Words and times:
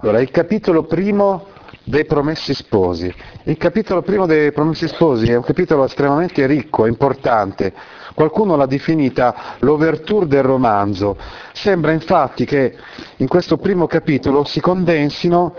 Allora, 0.00 0.20
il 0.20 0.30
capitolo 0.30 0.84
primo 0.84 1.46
dei 1.82 2.04
Promessi 2.04 2.54
Sposi. 2.54 3.12
Il 3.44 3.56
capitolo 3.56 4.02
primo 4.02 4.26
dei 4.26 4.52
Promessi 4.52 4.86
Sposi 4.86 5.26
è 5.28 5.34
un 5.34 5.42
capitolo 5.42 5.84
estremamente 5.84 6.46
ricco, 6.46 6.86
importante. 6.86 7.72
Qualcuno 8.14 8.54
l'ha 8.54 8.66
definita 8.66 9.56
l'overture 9.58 10.28
del 10.28 10.44
romanzo. 10.44 11.16
Sembra 11.52 11.90
infatti 11.90 12.44
che 12.44 12.76
in 13.16 13.26
questo 13.26 13.56
primo 13.56 13.88
capitolo 13.88 14.44
si 14.44 14.60
condensino 14.60 15.56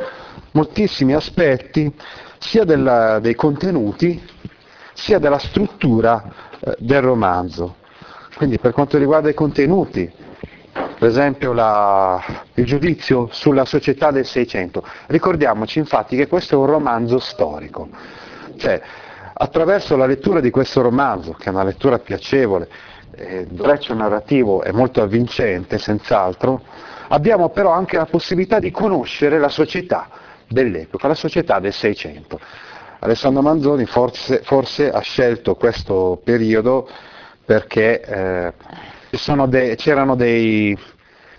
moltissimi 0.52 1.14
aspetti 1.14 1.94
sia 2.38 2.64
della, 2.64 3.20
dei 3.20 3.36
contenuti 3.36 4.25
sia 4.94 5.20
della 5.20 5.40
struttura 5.40 6.31
eh, 6.62 6.75
del 6.80 7.02
romanzo. 7.02 7.75
Quindi 8.38 8.58
per 8.58 8.72
quanto 8.72 8.98
riguarda 8.98 9.28
i 9.30 9.34
contenuti, 9.34 10.09
per 11.00 11.08
esempio 11.08 11.53
la, 11.53 12.22
il 12.55 12.66
giudizio 12.66 13.30
sulla 13.31 13.64
società 13.64 14.11
del 14.11 14.25
Seicento. 14.25 14.83
Ricordiamoci 15.08 15.80
infatti 15.80 16.17
che 16.17 16.28
questo 16.28 16.56
è 16.56 16.58
un 16.58 16.66
romanzo 16.66 17.19
storico, 17.19 17.88
cioè 18.58 18.81
attraverso 19.33 19.95
la 19.95 20.06
lettura 20.06 20.41
di 20.41 20.50
questo 20.50 20.81
romanzo, 20.81 21.31
che 21.31 21.45
è 21.45 21.50
una 21.50 21.64
lettura 21.64 22.00
piacevole, 22.00 22.67
eh, 23.16 23.47
il 23.50 23.53
breccio 23.53 23.94
narrativo 23.94 24.61
è 24.61 24.72
molto 24.72 25.02
avvincente, 25.02 25.78
senz'altro, 25.78 26.61
abbiamo 27.08 27.47
però 27.47 27.72
anche 27.72 27.95
la 27.95 28.06
possibilità 28.06 28.59
di 28.59 28.69
conoscere 28.69 29.39
la 29.39 29.47
società 29.47 30.09
dell'epoca, 30.50 31.08
la 31.08 31.16
società 31.16 31.61
del 31.61 31.72
Seicento. 31.72 32.41
Alessandro 33.00 33.41
Manzoni 33.41 33.86
forse, 33.86 34.41
forse 34.44 34.91
ha 34.91 35.00
scelto 35.00 35.56
questo 35.56 36.19
periodo 36.22 36.89
perché 37.45 38.02
eh, 38.02 38.53
de- 39.48 39.76
c'erano 39.76 40.16
dei, 40.16 40.78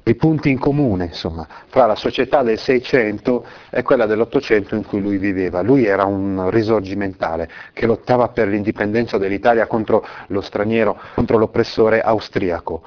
dei, 0.03 0.15
punti 0.17 0.51
in 0.51 0.59
comune 0.59 1.05
insomma, 1.05 1.47
fra 1.69 1.87
la 1.87 1.95
società 1.95 2.43
del 2.43 2.59
Seicento 2.59 3.47
e 3.71 3.83
quella 3.83 4.07
dell'Ottocento 4.07 4.75
in 4.75 4.85
cui 4.85 5.01
lui 5.01 5.19
viveva. 5.19 5.63
Lui 5.63 5.85
era 5.85 6.05
un 6.05 6.51
risorgimentale 6.51 7.49
che 7.73 7.87
lottava 7.87 8.29
per 8.29 8.49
l'indipendenza 8.49 9.19
dell'Italia 9.19 9.67
contro 9.67 10.05
lo 10.29 10.41
straniero, 10.41 10.99
contro 11.15 11.39
l'oppressore 11.39 12.01
austriaco. 12.01 12.83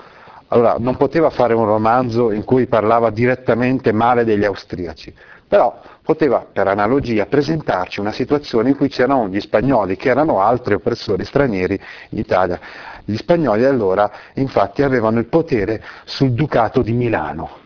Allora, 0.54 0.76
non 0.78 0.98
poteva 0.98 1.32
fare 1.32 1.56
un 1.56 1.66
romanzo 1.66 2.32
in 2.32 2.44
cui 2.44 2.68
parlava 2.68 3.10
direttamente 3.10 3.92
male 3.92 4.24
degli 4.24 4.46
austriaci, 4.46 5.12
però 5.48 5.82
poteva 6.04 6.46
per 6.52 6.68
analogia 6.68 7.26
presentarci 7.26 8.00
una 8.00 8.12
situazione 8.12 8.70
in 8.70 8.76
cui 8.76 8.88
c'erano 8.88 9.28
gli 9.30 9.40
spagnoli 9.40 9.96
che 9.96 10.10
erano 10.10 10.42
altri 10.42 10.76
oppressori 10.76 11.26
stranieri 11.26 11.80
in 12.10 12.20
Italia. 12.20 12.60
Gli 13.06 13.16
spagnoli 13.16 13.66
allora 13.66 14.10
infatti 14.36 14.82
avevano 14.82 15.20
il 15.20 15.26
potere 15.26 15.84
sul 16.06 16.32
Ducato 16.32 16.82
di 16.82 16.94
Milano. 16.94 17.62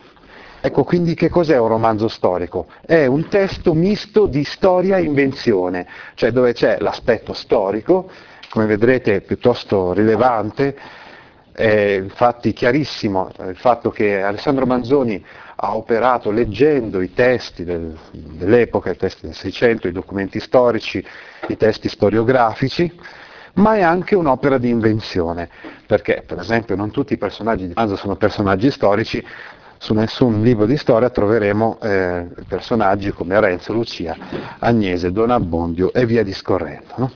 Ecco 0.59 0.83
quindi 0.83 1.13
che 1.13 1.29
cos'è 1.29 1.57
un 1.57 1.67
romanzo 1.67 2.07
storico? 2.07 2.67
È 2.85 3.05
un 3.05 3.27
testo 3.27 3.73
misto 3.73 4.25
di 4.25 4.43
storia 4.43 4.97
e 4.97 5.03
invenzione, 5.03 5.87
cioè 6.15 6.31
dove 6.31 6.53
c'è 6.53 6.77
l'aspetto 6.79 7.33
storico, 7.33 8.09
come 8.49 8.65
vedrete 8.65 9.21
piuttosto 9.21 9.93
rilevante, 9.93 10.75
è 11.51 11.99
infatti 12.01 12.53
chiarissimo 12.53 13.31
il 13.47 13.55
fatto 13.55 13.89
che 13.91 14.21
Alessandro 14.21 14.65
Manzoni 14.65 15.23
ha 15.55 15.75
operato 15.75 16.31
leggendo 16.31 17.01
i 17.01 17.13
testi 17.13 17.63
del, 17.63 17.97
dell'epoca, 18.11 18.91
i 18.91 18.95
testi 18.95 19.25
del 19.25 19.35
Seicento, 19.35 19.87
i 19.87 19.91
documenti 19.91 20.39
storici, 20.39 21.03
i 21.47 21.57
testi 21.57 21.89
storiografici, 21.89 22.91
ma 23.57 23.75
è 23.75 23.81
anche 23.81 24.15
un'opera 24.15 24.57
di 24.57 24.69
invenzione, 24.69 25.49
perché 25.85 26.23
per 26.25 26.39
esempio 26.39 26.75
non 26.75 26.91
tutti 26.91 27.13
i 27.13 27.17
personaggi 27.17 27.67
di 27.67 27.73
romanzo 27.73 27.95
sono 27.95 28.15
personaggi 28.15 28.71
storici, 28.71 29.23
su 29.79 29.93
nessun 29.93 30.41
libro 30.41 30.65
di 30.65 30.75
storia 30.75 31.09
troveremo 31.09 31.77
eh, 31.81 32.27
personaggi 32.47 33.11
come 33.11 33.39
Renzo, 33.39 33.73
Lucia, 33.73 34.15
Agnese, 34.59 35.11
Don 35.11 35.29
Abbondio 35.29 35.93
e 35.93 36.05
via 36.05 36.23
discorrendo. 36.23 36.93
No? 36.95 37.11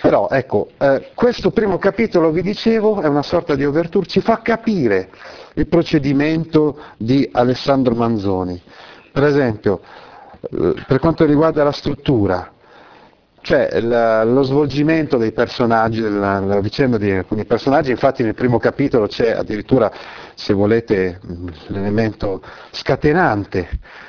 Però 0.00 0.28
ecco, 0.30 0.68
eh, 0.78 1.10
questo 1.14 1.50
primo 1.50 1.76
capitolo, 1.78 2.30
vi 2.30 2.42
dicevo, 2.42 3.00
è 3.02 3.06
una 3.06 3.22
sorta 3.22 3.54
di 3.54 3.64
overture, 3.64 4.06
ci 4.06 4.20
fa 4.20 4.40
capire 4.40 5.10
il 5.54 5.66
procedimento 5.66 6.78
di 6.96 7.28
Alessandro 7.32 7.94
Manzoni. 7.94 8.60
Per 9.12 9.24
esempio, 9.24 9.80
eh, 10.40 10.74
per 10.86 11.00
quanto 11.00 11.24
riguarda 11.26 11.64
la 11.64 11.72
struttura, 11.72 12.52
cioè 13.48 13.80
la, 13.80 14.24
lo 14.24 14.42
svolgimento 14.42 15.16
dei 15.16 15.32
personaggi, 15.32 16.02
la, 16.02 16.38
la, 16.38 16.60
vicenda 16.60 16.98
di 16.98 17.10
alcuni 17.10 17.46
personaggi, 17.46 17.90
infatti 17.90 18.22
nel 18.22 18.34
primo 18.34 18.58
capitolo 18.58 19.06
c'è 19.06 19.30
addirittura, 19.30 19.90
se 20.34 20.52
volete, 20.52 21.18
l'elemento 21.68 22.42
scatenante 22.72 23.66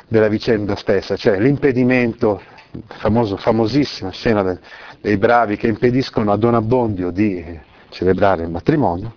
della 0.09 0.27
vicenda 0.27 0.75
stessa, 0.75 1.15
cioè 1.15 1.39
l'impedimento, 1.39 2.41
famoso, 2.87 3.37
famosissima 3.37 4.09
scena 4.09 4.43
de, 4.43 4.59
dei 4.99 5.15
bravi 5.15 5.55
che 5.55 5.67
impediscono 5.67 6.33
a 6.33 6.35
Don 6.35 6.55
Abbondio 6.55 7.09
di 7.09 7.57
celebrare 7.91 8.43
il 8.43 8.49
matrimonio, 8.49 9.13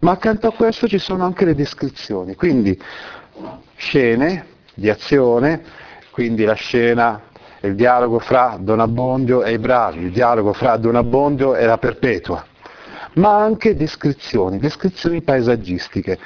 ma 0.00 0.10
accanto 0.10 0.48
a 0.48 0.52
questo 0.52 0.88
ci 0.88 0.98
sono 0.98 1.24
anche 1.24 1.44
le 1.44 1.54
descrizioni, 1.54 2.34
quindi 2.34 2.76
scene 3.76 4.44
di 4.74 4.90
azione, 4.90 5.62
quindi 6.10 6.42
la 6.42 6.54
scena 6.54 7.25
il 7.66 7.74
dialogo 7.74 8.18
fra 8.18 8.56
Don 8.58 8.80
Abbondio 8.80 9.42
e 9.42 9.52
i 9.52 9.58
bravi, 9.58 10.04
il 10.04 10.12
dialogo 10.12 10.52
fra 10.52 10.76
Don 10.76 10.96
Abbondio 10.96 11.54
e 11.54 11.66
la 11.66 11.78
Perpetua, 11.78 12.44
ma 13.14 13.36
anche 13.36 13.76
descrizioni, 13.76 14.58
descrizioni 14.58 15.22
paesaggistiche. 15.22 16.18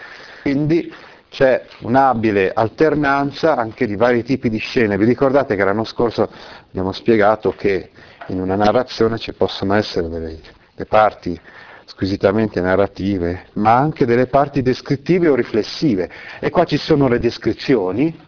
Quindi 0.42 0.92
c'è 1.30 1.64
un'abile 1.80 2.52
alternanza 2.52 3.56
anche 3.56 3.86
di 3.86 3.96
vari 3.96 4.22
tipi 4.24 4.48
di 4.48 4.58
scene. 4.58 4.96
Vi 4.96 5.04
ricordate 5.04 5.56
che 5.56 5.64
l'anno 5.64 5.84
scorso 5.84 6.28
abbiamo 6.68 6.92
spiegato 6.92 7.52
che 7.56 7.90
in 8.26 8.40
una 8.40 8.56
narrazione 8.56 9.18
ci 9.18 9.32
possono 9.32 9.74
essere 9.74 10.08
delle, 10.08 10.38
delle 10.74 10.88
parti 10.88 11.40
squisitamente 11.84 12.60
narrative, 12.60 13.46
ma 13.54 13.76
anche 13.76 14.06
delle 14.06 14.26
parti 14.26 14.62
descrittive 14.62 15.28
o 15.28 15.34
riflessive. 15.34 16.10
E 16.40 16.50
qua 16.50 16.64
ci 16.64 16.76
sono 16.76 17.08
le 17.08 17.18
descrizioni, 17.18 18.18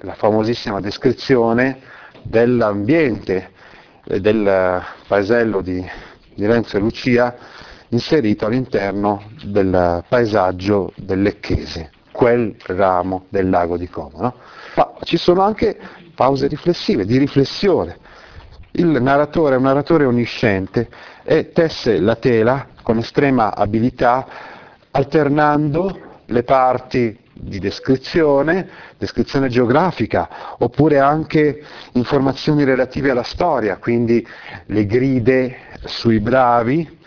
la 0.00 0.14
famosissima 0.14 0.80
descrizione 0.80 1.80
dell'ambiente 2.22 3.50
e 4.04 4.20
del 4.20 4.82
paesello 5.06 5.60
di, 5.60 5.84
di 6.34 6.46
Renzo 6.46 6.76
e 6.76 6.80
Lucia 6.80 7.36
inserito 7.88 8.46
all'interno 8.46 9.22
del 9.44 10.02
paesaggio 10.08 10.92
del 10.96 11.22
Lecchese, 11.22 11.90
quel 12.10 12.56
ramo 12.66 13.26
del 13.28 13.50
lago 13.50 13.76
di 13.76 13.88
Como. 13.88 14.18
No? 14.20 14.34
Ma 14.74 14.94
ci 15.02 15.16
sono 15.16 15.42
anche 15.42 15.78
pause 16.14 16.46
riflessive, 16.46 17.04
di 17.04 17.18
riflessione. 17.18 17.98
Il 18.72 18.86
narratore 18.86 19.54
è 19.54 19.58
un 19.58 19.64
narratore 19.64 20.06
onnisciente 20.06 20.88
e 21.22 21.52
tesse 21.52 22.00
la 22.00 22.16
tela 22.16 22.68
con 22.82 22.96
estrema 22.98 23.54
abilità 23.54 24.26
alternando 24.90 26.20
le 26.26 26.42
parti 26.42 27.18
di 27.44 27.58
descrizione, 27.58 28.68
descrizione 28.96 29.48
geografica, 29.48 30.56
oppure 30.58 31.00
anche 31.00 31.60
informazioni 31.92 32.62
relative 32.62 33.10
alla 33.10 33.24
storia, 33.24 33.78
quindi 33.78 34.24
le 34.66 34.86
gride 34.86 35.56
sui 35.84 36.20
bravi, 36.20 37.00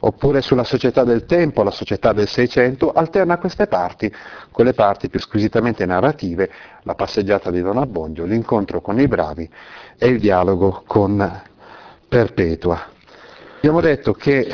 oppure 0.00 0.42
sulla 0.42 0.64
società 0.64 1.04
del 1.04 1.24
tempo, 1.24 1.62
la 1.62 1.70
società 1.70 2.12
del 2.12 2.26
Seicento, 2.26 2.92
alterna 2.92 3.38
queste 3.38 3.68
parti, 3.68 4.12
quelle 4.50 4.74
parti 4.74 5.08
più 5.08 5.20
squisitamente 5.20 5.86
narrative, 5.86 6.50
la 6.82 6.96
passeggiata 6.96 7.52
di 7.52 7.62
Don 7.62 7.78
Abbondio, 7.78 8.24
l'incontro 8.24 8.80
con 8.80 8.98
i 8.98 9.06
bravi 9.06 9.48
e 9.96 10.06
il 10.08 10.18
dialogo 10.18 10.82
con 10.84 11.42
Perpetua. 12.08 12.88
Abbiamo 13.58 13.80
detto 13.80 14.12
che 14.14 14.48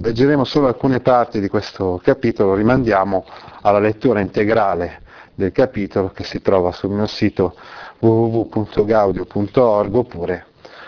leggeremo 0.00 0.44
solo 0.44 0.68
alcune 0.68 1.00
parti 1.00 1.40
di 1.40 1.48
questo 1.48 2.00
capitolo, 2.02 2.54
rimandiamo 2.54 3.24
alla 3.62 3.80
lettura 3.80 4.20
integrale 4.20 5.02
del 5.34 5.52
capitolo 5.52 6.10
che 6.10 6.24
si 6.24 6.40
trova 6.40 6.72
sul 6.72 6.90
mio 6.90 7.06
sito 7.06 7.54
www.gaudio.org 7.98 9.94
oppure 9.94 10.46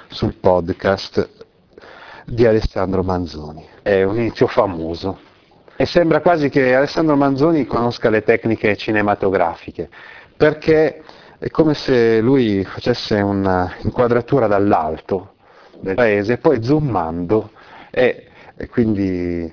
sul 0.08 0.34
podcast 0.34 1.28
di 2.24 2.46
Alessandro 2.46 3.02
Manzoni. 3.02 3.66
È 3.82 4.02
un 4.02 4.16
inizio 4.16 4.46
famoso 4.46 5.18
e 5.76 5.86
sembra 5.86 6.20
quasi 6.20 6.48
che 6.48 6.74
Alessandro 6.74 7.16
Manzoni 7.16 7.66
conosca 7.66 8.10
le 8.10 8.22
tecniche 8.22 8.76
cinematografiche, 8.76 9.88
perché 10.36 11.02
è 11.38 11.48
come 11.48 11.74
se 11.74 12.20
lui 12.20 12.64
facesse 12.64 13.20
un'inquadratura 13.20 14.46
dall'alto 14.46 15.34
del 15.80 15.94
paese, 15.94 16.36
poi 16.36 16.62
zoomando 16.62 17.50
e, 17.90 18.29
e 18.60 18.68
quindi 18.68 19.50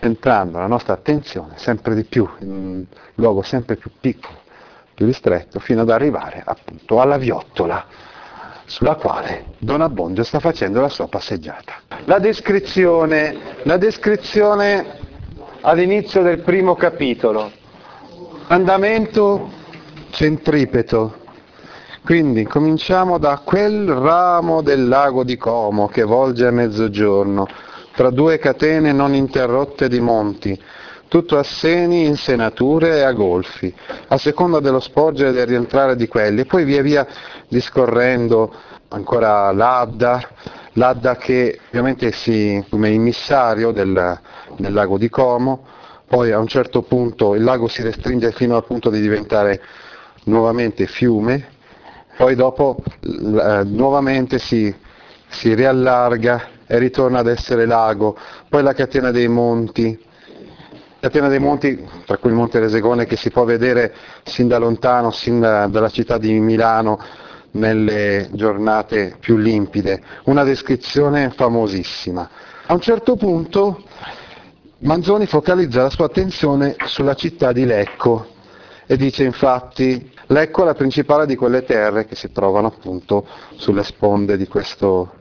entrando 0.00 0.58
la 0.58 0.66
nostra 0.66 0.94
attenzione 0.94 1.52
sempre 1.58 1.94
di 1.94 2.02
più 2.02 2.28
in 2.40 2.50
un 2.50 2.84
luogo 3.14 3.42
sempre 3.42 3.76
più 3.76 3.92
piccolo, 4.00 4.40
più 4.94 5.06
ristretto, 5.06 5.60
fino 5.60 5.82
ad 5.82 5.90
arrivare 5.90 6.42
appunto 6.44 7.00
alla 7.00 7.18
viottola 7.18 7.86
sulla 8.64 8.96
quale 8.96 9.54
Don 9.58 9.80
Abbondio 9.80 10.24
sta 10.24 10.40
facendo 10.40 10.80
la 10.80 10.88
sua 10.88 11.06
passeggiata. 11.06 11.74
La 12.04 12.18
descrizione, 12.18 13.36
la 13.62 13.76
descrizione 13.76 14.98
all'inizio 15.60 16.22
del 16.22 16.40
primo 16.40 16.74
capitolo. 16.74 17.52
Andamento 18.48 19.50
centripeto. 20.10 21.26
Quindi 22.04 22.44
cominciamo 22.44 23.18
da 23.18 23.40
quel 23.44 23.88
ramo 23.88 24.62
del 24.62 24.88
lago 24.88 25.22
di 25.22 25.36
Como 25.36 25.86
che 25.88 26.02
volge 26.02 26.46
a 26.46 26.50
mezzogiorno, 26.50 27.46
tra 27.98 28.10
due 28.10 28.38
catene 28.38 28.92
non 28.92 29.12
interrotte 29.12 29.88
di 29.88 29.98
monti, 29.98 30.56
tutto 31.08 31.36
a 31.36 31.42
seni, 31.42 32.06
insenature 32.06 32.98
e 32.98 33.00
a 33.00 33.10
golfi, 33.10 33.74
a 34.06 34.16
seconda 34.16 34.60
dello 34.60 34.78
sporgere 34.78 35.30
e 35.30 35.32
del 35.32 35.48
rientrare 35.48 35.96
di 35.96 36.06
quelli, 36.06 36.42
e 36.42 36.44
poi 36.44 36.62
via 36.62 36.80
via 36.80 37.04
discorrendo 37.48 38.54
ancora 38.90 39.50
l'Adda, 39.50 40.28
l'Adda 40.74 41.16
che 41.16 41.58
ovviamente 41.70 42.12
si, 42.12 42.64
come 42.70 42.90
immissario 42.90 43.72
del, 43.72 44.20
del 44.56 44.72
lago 44.72 44.96
di 44.96 45.08
Como, 45.08 45.66
poi 46.06 46.30
a 46.30 46.38
un 46.38 46.46
certo 46.46 46.82
punto 46.82 47.34
il 47.34 47.42
lago 47.42 47.66
si 47.66 47.82
restringe 47.82 48.30
fino 48.30 48.54
al 48.54 48.64
punto 48.64 48.90
di 48.90 49.00
diventare 49.00 49.60
nuovamente 50.26 50.86
fiume, 50.86 51.48
poi 52.16 52.36
dopo 52.36 52.76
eh, 53.00 53.62
nuovamente 53.64 54.38
si, 54.38 54.72
si 55.26 55.52
riallarga 55.52 56.50
e 56.68 56.78
ritorna 56.78 57.20
ad 57.20 57.26
essere 57.26 57.66
lago, 57.66 58.16
poi 58.48 58.62
la 58.62 58.74
catena 58.74 59.10
dei 59.10 59.26
monti, 59.26 59.98
catena 61.00 61.28
dei 61.28 61.40
monti, 61.40 61.84
tra 62.04 62.18
cui 62.18 62.30
il 62.30 62.36
Monte 62.36 62.60
Resegone 62.60 63.06
che 63.06 63.16
si 63.16 63.30
può 63.30 63.44
vedere 63.44 63.94
sin 64.22 64.46
da 64.46 64.58
lontano, 64.58 65.10
sin 65.10 65.40
da, 65.40 65.66
dalla 65.66 65.88
città 65.88 66.18
di 66.18 66.38
Milano, 66.38 67.00
nelle 67.52 68.28
giornate 68.32 69.16
più 69.18 69.38
limpide, 69.38 70.02
una 70.24 70.44
descrizione 70.44 71.30
famosissima. 71.30 72.28
A 72.66 72.74
un 72.74 72.80
certo 72.80 73.16
punto 73.16 73.82
Manzoni 74.80 75.26
focalizza 75.26 75.82
la 75.82 75.90
sua 75.90 76.04
attenzione 76.04 76.76
sulla 76.84 77.14
città 77.14 77.50
di 77.50 77.64
Lecco 77.64 78.26
e 78.86 78.96
dice 78.96 79.24
infatti 79.24 80.12
Lecco 80.26 80.62
è 80.62 80.66
la 80.66 80.74
principale 80.74 81.26
di 81.26 81.34
quelle 81.34 81.64
terre 81.64 82.04
che 82.04 82.14
si 82.14 82.30
trovano 82.30 82.68
appunto 82.68 83.26
sulle 83.56 83.82
sponde 83.82 84.36
di 84.36 84.46
questo 84.46 85.14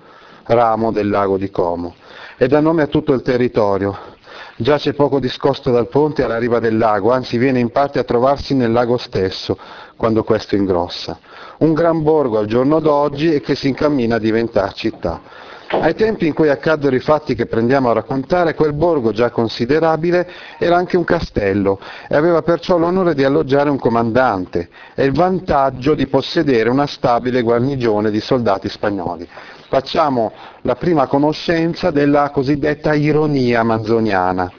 ramo 0.48 0.92
del 0.92 1.10
lago 1.10 1.38
di 1.38 1.50
Como 1.50 1.96
e 2.38 2.48
dà 2.48 2.60
nome 2.60 2.84
a 2.84 2.88
tutto 2.88 3.14
il 3.14 3.22
territorio. 3.22 4.16
Giace 4.60 4.94
poco 4.94 5.20
discosto 5.20 5.72
dal 5.72 5.88
ponte 5.88 6.24
alla 6.24 6.40
riva 6.40 6.60
del 6.60 6.78
lago, 6.78 7.12
anzi 7.12 7.38
viene 7.38 7.60
in 7.60 7.70
parte 7.70 8.00
a 8.00 8.04
trovarsi 8.04 8.56
nel 8.56 8.72
lago 8.72 8.98
stesso 8.98 9.58
quando 9.96 10.24
questo 10.24 10.56
ingrossa. 10.56 11.20
Un 11.60 11.74
gran 11.74 12.02
borgo 12.02 12.40
al 12.40 12.48
giorno 12.48 12.80
d'oggi 12.80 13.34
e 13.34 13.42
che 13.42 13.56
si 13.56 13.68
incammina 13.68 14.16
a 14.16 14.20
diventare 14.20 14.74
città. 14.74 15.22
Ai 15.70 15.96
tempi 15.96 16.26
in 16.28 16.34
cui 16.34 16.50
accaddero 16.50 16.96
i 16.96 17.00
fatti 17.02 17.36
che 17.36 17.46
prendiamo 17.46 17.90
a 17.90 17.94
raccontare, 17.94 18.56
quel 18.56 18.74
borgo 18.74 19.12
già 19.12 19.32
considerabile 19.32 20.28
era 20.58 20.78
anche 20.78 20.96
un 20.96 21.04
castello 21.04 21.78
e 22.08 22.16
aveva 22.16 22.42
perciò 22.42 22.78
l'onore 22.78 23.14
di 23.14 23.26
alloggiare 23.26 23.70
un 23.70 23.78
comandante 23.78 24.70
e 24.96 25.04
il 25.04 25.12
vantaggio 25.12 25.94
di 25.94 26.08
possedere 26.08 26.70
una 26.70 26.88
stabile 26.88 27.42
guarnigione 27.42 28.12
di 28.12 28.22
soldati 28.22 28.70
spagnoli. 28.70 29.28
Facciamo 29.70 30.32
la 30.62 30.76
prima 30.76 31.08
conoscenza 31.08 31.92
della 31.92 32.30
cosiddetta 32.30 32.94
ironia 32.94 33.64
manzoniana, 33.64 34.50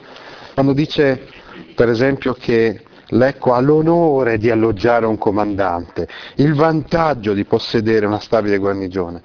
quando 0.53 0.73
dice 0.73 1.25
per 1.73 1.89
esempio 1.89 2.33
che 2.33 2.83
Lecco 3.07 3.53
ha 3.53 3.59
l'onore 3.59 4.37
di 4.37 4.51
alloggiare 4.51 5.07
un 5.07 5.17
comandante, 5.17 6.07
il 6.35 6.53
vantaggio 6.53 7.33
di 7.33 7.43
possedere 7.43 8.05
una 8.05 8.19
stabile 8.19 8.59
guarnigione. 8.59 9.21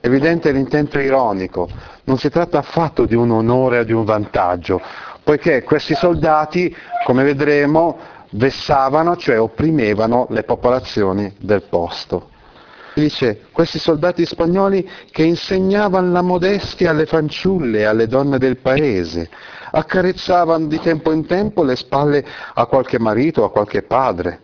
Evidente 0.00 0.52
l'intento 0.52 0.98
ironico, 0.98 1.70
non 2.04 2.18
si 2.18 2.28
tratta 2.28 2.58
affatto 2.58 3.06
di 3.06 3.14
un 3.14 3.30
onore 3.30 3.78
o 3.78 3.84
di 3.84 3.92
un 3.92 4.04
vantaggio, 4.04 4.78
poiché 5.22 5.62
questi 5.62 5.94
soldati, 5.94 6.76
come 7.06 7.24
vedremo, 7.24 7.96
vessavano, 8.32 9.16
cioè 9.16 9.40
opprimevano 9.40 10.26
le 10.28 10.42
popolazioni 10.42 11.34
del 11.38 11.62
posto. 11.62 12.32
Dice, 12.94 13.46
questi 13.50 13.80
soldati 13.80 14.24
spagnoli 14.24 14.88
che 15.10 15.24
insegnavano 15.24 16.12
la 16.12 16.22
modestia 16.22 16.90
alle 16.90 17.06
fanciulle 17.06 17.80
e 17.80 17.84
alle 17.84 18.06
donne 18.06 18.38
del 18.38 18.58
paese, 18.58 19.28
accarezzavano 19.72 20.66
di 20.66 20.78
tempo 20.78 21.10
in 21.10 21.26
tempo 21.26 21.64
le 21.64 21.74
spalle 21.74 22.24
a 22.54 22.66
qualche 22.66 23.00
marito 23.00 23.42
o 23.42 23.46
a 23.46 23.50
qualche 23.50 23.82
padre, 23.82 24.42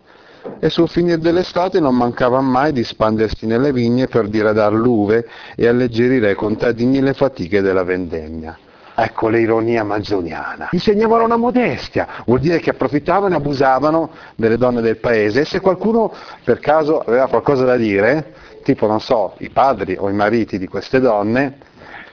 e 0.58 0.69
sul 0.69 0.88
finire 0.88 1.19
dell'estate 1.19 1.79
non 1.79 1.94
mancava 1.94 2.41
mai 2.41 2.73
di 2.73 2.82
spandersi 2.82 3.47
nelle 3.47 3.73
vigne 3.73 4.08
per 4.08 4.26
diradar 4.26 4.73
l'uve 4.73 5.29
e 5.55 5.69
alleggerire 5.69 6.31
ai 6.31 6.35
contadini 6.35 7.00
le 7.00 7.14
fatiche 7.14 7.61
della 7.61 7.85
vendemmia. 7.85 8.58
Ecco 9.02 9.29
l'ironia 9.29 9.82
manzoniana. 9.82 10.69
Insegnavano 10.73 11.25
una 11.25 11.38
modestia, 11.38 12.06
vuol 12.26 12.41
dire 12.41 12.58
che 12.58 12.69
approfittavano 12.69 13.32
e 13.32 13.38
abusavano 13.38 14.11
delle 14.35 14.58
donne 14.58 14.82
del 14.82 14.99
paese. 14.99 15.41
E 15.41 15.44
se 15.47 15.61
qualcuno 15.61 16.12
per 16.44 16.58
caso 16.58 17.00
aveva 17.00 17.26
qualcosa 17.26 17.64
da 17.64 17.76
dire, 17.76 18.35
tipo 18.62 18.87
non 18.87 19.00
so, 19.00 19.37
i 19.38 19.49
padri 19.49 19.97
o 19.99 20.11
i 20.11 20.12
mariti 20.12 20.59
di 20.59 20.66
queste 20.66 21.00
donne, 21.00 21.57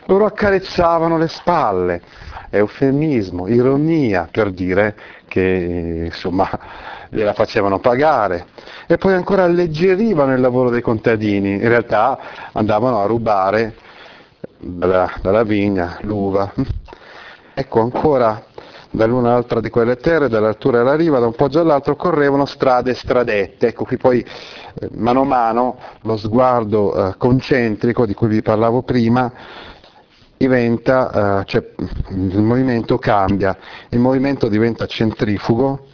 loro 0.06 0.25
accarezzavano 0.25 1.17
le 1.17 1.27
spalle, 1.27 2.01
eufemismo, 2.51 3.48
ironia 3.48 4.29
per 4.32 4.51
dire 4.51 4.96
che 5.27 6.06
insomma 6.06 6.50
gliela 7.10 7.34
facevano 7.34 7.79
pagare. 7.79 8.46
E 8.88 8.98
poi 8.98 9.13
ancora 9.13 9.44
alleggerivano 9.44 10.34
il 10.34 10.39
lavoro 10.39 10.70
dei 10.70 10.82
contadini, 10.82 11.51
in 11.51 11.67
realtà 11.67 12.17
andavano 12.53 13.01
a 13.01 13.06
rubare 13.06 13.74
dalla, 14.57 15.11
dalla 15.21 15.43
vigna 15.43 15.97
l'uva. 16.01 16.51
Ecco 17.53 17.81
ancora 17.81 18.43
dall'una 18.91 19.29
all'altra 19.29 19.59
di 19.59 19.69
quelle 19.69 19.97
terre, 19.97 20.29
dall'altura 20.29 20.81
alla 20.81 20.95
riva, 20.95 21.19
da 21.19 21.25
un 21.25 21.33
poggio 21.33 21.59
all'altro, 21.59 21.95
correvano 21.95 22.45
strade 22.45 22.91
e 22.91 22.95
stradette. 22.95 23.67
Ecco 23.67 23.85
qui 23.85 23.97
poi 23.97 24.19
eh, 24.21 24.89
mano 24.93 25.21
a 25.21 25.25
mano 25.25 25.77
lo 26.01 26.17
sguardo 26.17 27.09
eh, 27.09 27.17
concentrico 27.17 28.05
di 28.05 28.13
cui 28.13 28.27
vi 28.27 28.41
parlavo 28.41 28.83
prima 28.83 29.31
diventa, 30.37 31.41
eh, 31.41 31.45
cioè 31.45 31.67
il 32.09 32.41
movimento 32.41 32.97
cambia, 32.97 33.57
il 33.89 33.99
movimento 33.99 34.47
diventa 34.47 34.85
centrifugo 34.85 35.85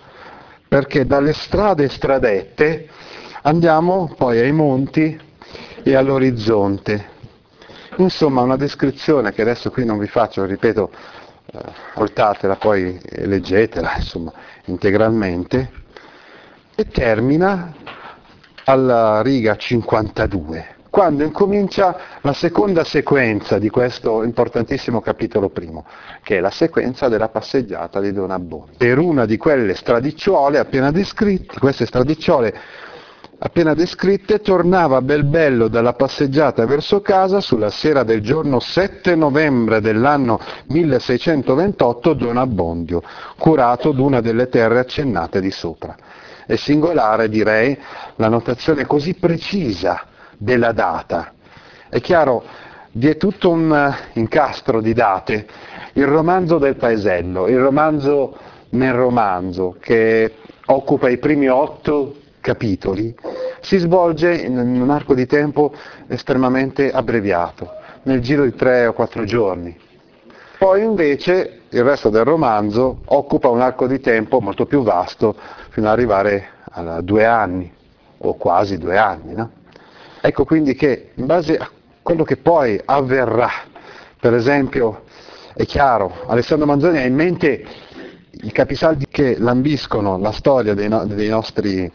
perché 0.68 1.06
dalle 1.06 1.34
strade 1.34 1.84
e 1.86 1.90
stradette 1.90 2.90
andiamo 3.44 4.14
poi 4.18 4.40
ai 4.40 4.52
monti 4.52 5.20
e 5.84 5.96
all'orizzonte. 5.96 7.12
Insomma, 7.98 8.42
una 8.42 8.56
descrizione 8.58 9.32
che 9.32 9.42
adesso 9.42 9.70
qui 9.70 9.86
non 9.86 9.98
vi 9.98 10.08
faccio, 10.08 10.46
ripeto, 10.46 10.92
eh, 11.54 11.60
voltatela 11.96 12.56
poi 12.56 13.00
e 13.04 13.26
leggetela, 13.28 13.96
insomma, 13.98 14.32
integralmente, 14.66 15.72
e 16.76 16.88
termina 16.88 17.74
alla 18.66 19.22
riga 19.22 19.56
52 19.56 20.74
quando 20.94 21.24
incomincia 21.24 21.98
la 22.22 22.34
seconda 22.34 22.84
sequenza 22.84 23.58
di 23.58 23.68
questo 23.72 24.22
importantissimo 24.22 25.02
capitolo 25.02 25.50
primo, 25.50 25.88
che 26.22 26.38
è 26.38 26.40
la 26.40 26.52
sequenza 26.52 27.08
della 27.10 27.30
passeggiata 27.30 28.00
di 28.00 28.14
Don 28.14 28.30
Abbondio. 28.30 28.76
Per 28.78 29.00
una 29.00 29.26
di 29.26 29.36
quelle 29.38 29.74
stradicciole 29.74 30.60
appena 30.60 30.92
descritte, 30.92 31.58
queste 31.58 31.88
stradicciole 31.88 32.54
appena 33.46 33.74
descritte, 33.74 34.40
tornava 34.40 35.02
bel 35.02 35.26
bello 35.26 35.68
dalla 35.68 35.94
passeggiata 35.94 36.66
verso 36.66 37.02
casa 37.02 37.42
sulla 37.42 37.70
sera 37.70 38.04
del 38.04 38.22
giorno 38.22 38.62
7 38.62 39.16
novembre 39.16 39.82
dell'anno 39.82 40.40
1628 40.68 42.14
Don 42.14 42.38
Abbondio, 42.38 43.02
curato 43.38 43.92
d'una 43.92 44.22
delle 44.22 44.48
terre 44.48 44.80
accennate 44.80 45.42
di 45.42 45.52
sopra. 45.52 45.94
È 46.46 46.56
singolare, 46.56 47.28
direi, 47.28 47.78
la 48.16 48.30
notazione 48.30 48.86
così 48.86 49.16
precisa 49.16 50.06
della 50.38 50.72
data. 50.72 51.34
È 51.90 52.00
chiaro, 52.00 52.44
vi 52.94 53.10
è 53.10 53.18
tutto 53.18 53.50
un 53.50 53.94
incastro 54.14 54.80
di 54.80 54.94
date. 54.94 55.48
Il 55.94 56.08
romanzo 56.08 56.58
del 56.60 56.78
paesello, 56.78 57.48
il 57.48 57.60
romanzo 57.60 58.38
nel 58.70 58.94
romanzo, 58.94 59.76
che 59.82 60.36
occupa 60.66 61.10
i 61.10 61.18
primi 61.18 61.50
otto 61.50 62.22
capitoli, 62.44 63.16
si 63.62 63.78
svolge 63.78 64.36
in 64.36 64.58
un 64.58 64.90
arco 64.90 65.16
di 65.16 65.26
tempo 65.26 65.74
estremamente 66.08 66.92
abbreviato, 66.92 67.72
nel 68.04 68.20
giro 68.20 68.44
di 68.44 68.54
tre 68.54 68.86
o 68.86 68.94
quattro 68.94 69.24
giorni. 69.24 69.76
Poi 70.58 70.84
invece 70.84 71.62
il 71.70 71.84
resto 71.84 72.10
del 72.10 72.26
romanzo 72.26 73.00
occupa 73.06 73.48
un 73.48 73.62
arco 73.62 73.88
di 73.88 74.02
tempo 74.02 74.42
molto 74.42 74.66
più 74.66 74.84
vasto, 74.84 75.36
fino 75.70 75.88
ad 75.88 75.94
arrivare 75.94 76.50
a 76.72 77.02
due 77.02 77.26
anni, 77.26 77.72
o 78.18 78.36
quasi 78.36 78.78
due 78.78 78.98
anni. 78.98 79.34
No? 79.34 79.52
Ecco 80.22 80.44
quindi 80.44 80.76
che 80.76 81.12
in 81.14 81.26
base 81.26 81.58
a 81.58 81.70
quello 82.02 82.24
che 82.24 82.38
poi 82.38 82.80
avverrà, 82.84 83.50
per 84.20 84.34
esempio, 84.34 85.04
è 85.54 85.66
chiaro, 85.66 86.24
Alessandro 86.28 86.66
Manzoni 86.66 86.98
ha 86.98 87.06
in 87.06 87.16
mente 87.16 87.66
i 88.32 88.52
capisaldi 88.52 89.08
che 89.10 89.38
lambiscono 89.38 90.18
la 90.18 90.32
storia 90.32 90.74
dei, 90.74 90.90
no- 90.90 91.06
dei 91.06 91.30
nostri 91.30 91.92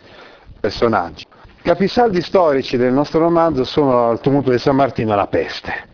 personaggi. 0.60 1.24
Capisaldi 1.62 2.22
storici 2.22 2.76
del 2.76 2.92
nostro 2.92 3.20
romanzo 3.20 3.64
sono 3.64 4.12
il 4.12 4.20
tumulto 4.20 4.50
di 4.50 4.58
San 4.58 4.76
Martino 4.76 5.12
e 5.12 5.16
la 5.16 5.26
peste. 5.26 5.86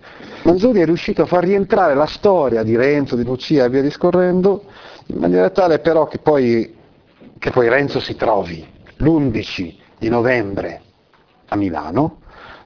Manzoni 0.42 0.80
è 0.80 0.84
riuscito 0.84 1.22
a 1.22 1.26
far 1.26 1.44
rientrare 1.44 1.94
la 1.94 2.06
storia 2.06 2.62
di 2.62 2.76
Renzo, 2.76 3.16
di 3.16 3.24
Lucia 3.24 3.64
e 3.64 3.68
via 3.70 3.82
discorrendo, 3.82 4.64
in 5.06 5.18
maniera 5.18 5.50
tale 5.50 5.78
però 5.78 6.06
che 6.06 6.18
poi, 6.18 6.76
che 7.38 7.50
poi 7.50 7.68
Renzo 7.68 7.98
si 7.98 8.14
trovi 8.14 8.64
l'11 8.96 9.74
di 9.98 10.08
novembre 10.08 10.82
a 11.48 11.56
Milano, 11.56 12.18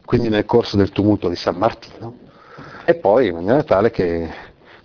quindi 0.05 0.28
nel 0.28 0.45
corso 0.45 0.76
del 0.76 0.90
tumulto 0.90 1.28
di 1.28 1.37
San 1.37 1.57
Martino, 1.57 2.14
e 2.85 2.95
poi 2.95 3.28
in 3.28 3.35
maniera 3.35 3.62
tale 3.62 3.90
che 3.90 4.28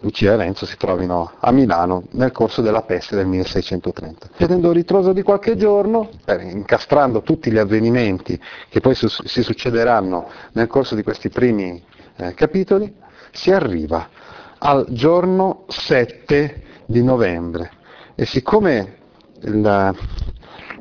Lucia 0.03 0.33
e 0.33 0.35
Renzo 0.35 0.65
si 0.65 0.75
trovino 0.75 1.31
a 1.39 1.51
Milano 1.51 2.03
nel 2.11 2.33
corso 2.33 2.61
della 2.61 2.81
peste 2.81 3.15
del 3.15 3.25
1630. 3.25 4.27
Tenendo 4.35 4.73
ritroso 4.73 5.13
di 5.13 5.21
qualche 5.21 5.55
giorno, 5.55 6.09
incastrando 6.27 7.21
tutti 7.21 7.49
gli 7.49 7.57
avvenimenti 7.57 8.37
che 8.67 8.81
poi 8.81 8.95
su- 8.95 9.07
si 9.07 9.41
succederanno 9.41 10.29
nel 10.51 10.67
corso 10.67 10.95
di 10.95 11.03
questi 11.03 11.29
primi 11.29 11.81
eh, 12.17 12.33
capitoli, 12.33 12.93
si 13.31 13.51
arriva 13.51 14.09
al 14.57 14.87
giorno 14.89 15.63
7 15.69 16.63
di 16.85 17.01
novembre. 17.01 17.71
E 18.15 18.25
siccome 18.25 18.97
il, 19.43 19.61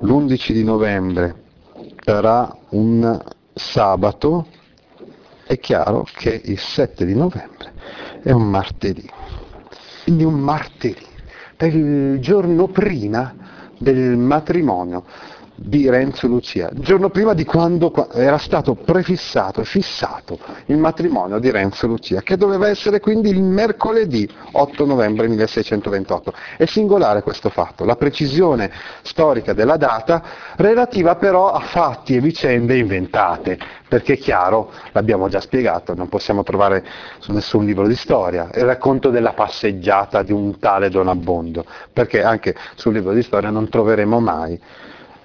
l'11 0.01 0.53
di 0.53 0.65
novembre 0.65 1.35
sarà 2.05 2.53
un 2.71 3.23
sabato, 3.55 4.49
è 5.47 5.59
chiaro 5.61 6.07
che 6.13 6.41
il 6.45 6.59
7 6.59 7.05
di 7.05 7.15
novembre 7.15 7.73
è 8.23 8.31
un 8.31 8.49
martedì. 8.49 9.09
Quindi 10.05 10.25
un 10.25 10.39
martedì, 10.39 11.07
per 11.57 11.75
il 11.75 12.21
giorno 12.21 12.69
prima 12.69 13.35
del 13.79 14.17
matrimonio 14.17 15.05
di 15.65 15.89
Renzo 15.89 16.27
Lucia, 16.27 16.69
il 16.73 16.81
giorno 16.81 17.09
prima 17.09 17.35
di 17.35 17.45
quando 17.45 17.93
era 18.13 18.39
stato 18.39 18.75
prefissato 18.75 19.61
e 19.61 19.65
fissato 19.65 20.39
il 20.67 20.77
matrimonio 20.77 21.39
di 21.39 21.51
Renzo 21.51 21.87
Lucia, 21.87 22.21
che 22.23 22.37
doveva 22.37 22.69
essere 22.69 23.01
quindi 23.01 23.31
il 23.31 23.43
mercoledì 23.43 24.29
8 24.53 24.85
novembre 24.85 25.29
1628. 25.29 26.33
È 26.57 26.65
singolare 26.65 27.23
questo 27.23 27.49
fatto, 27.49 27.85
la 27.85 27.97
precisione 27.97 28.71
storica 29.03 29.53
della 29.53 29.77
data 29.77 30.23
relativa 30.57 31.15
però 31.15 31.53
a 31.53 31.61
fatti 31.61 32.17
e 32.17 32.21
vicende 32.21 32.77
inventate, 32.77 33.59
perché 33.89 34.15
è 34.15 34.19
chiaro, 34.19 34.73
l'abbiamo 34.93 35.29
già 35.29 35.41
spiegato, 35.41 35.95
non 35.95 36.09
possiamo 36.09 36.43
trovare 36.43 36.85
su 37.19 37.33
nessun 37.33 37.65
libro 37.65 37.87
di 37.87 37.95
storia 37.95 38.51
il 38.55 38.65
racconto 38.65 39.11
della 39.11 39.33
passeggiata 39.33 40.23
di 40.23 40.33
un 40.33 40.59
tale 40.59 40.91
Don 40.91 41.09
Abbondo, 41.09 41.65
perché 41.93 42.23
anche 42.23 42.55
sul 42.75 42.95
libro 42.95 43.13
di 43.13 43.23
storia 43.23 43.51
non 43.51 43.69
troveremo 43.69 44.19
mai 44.19 44.61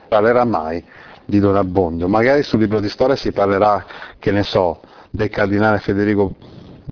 parlerà 0.08 0.46
mai 0.46 0.84
di 1.26 1.40
Don 1.40 1.56
Abbondio. 1.56 2.08
Magari 2.08 2.44
sul 2.44 2.60
libro 2.60 2.80
di 2.80 2.90
storia 2.90 3.16
si 3.16 3.32
parlerà, 3.32 3.86
che 4.18 4.32
ne 4.32 4.44
so, 4.44 4.80
del 5.10 5.30
cardinale 5.30 5.80
Federico 5.80 6.36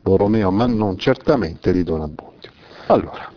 Borromeo, 0.02 0.52
ma 0.52 0.66
non 0.66 0.98
certamente 0.98 1.72
di 1.72 1.84
Don 1.84 2.02
Abbondio. 2.02 2.52
Allora, 2.88 3.32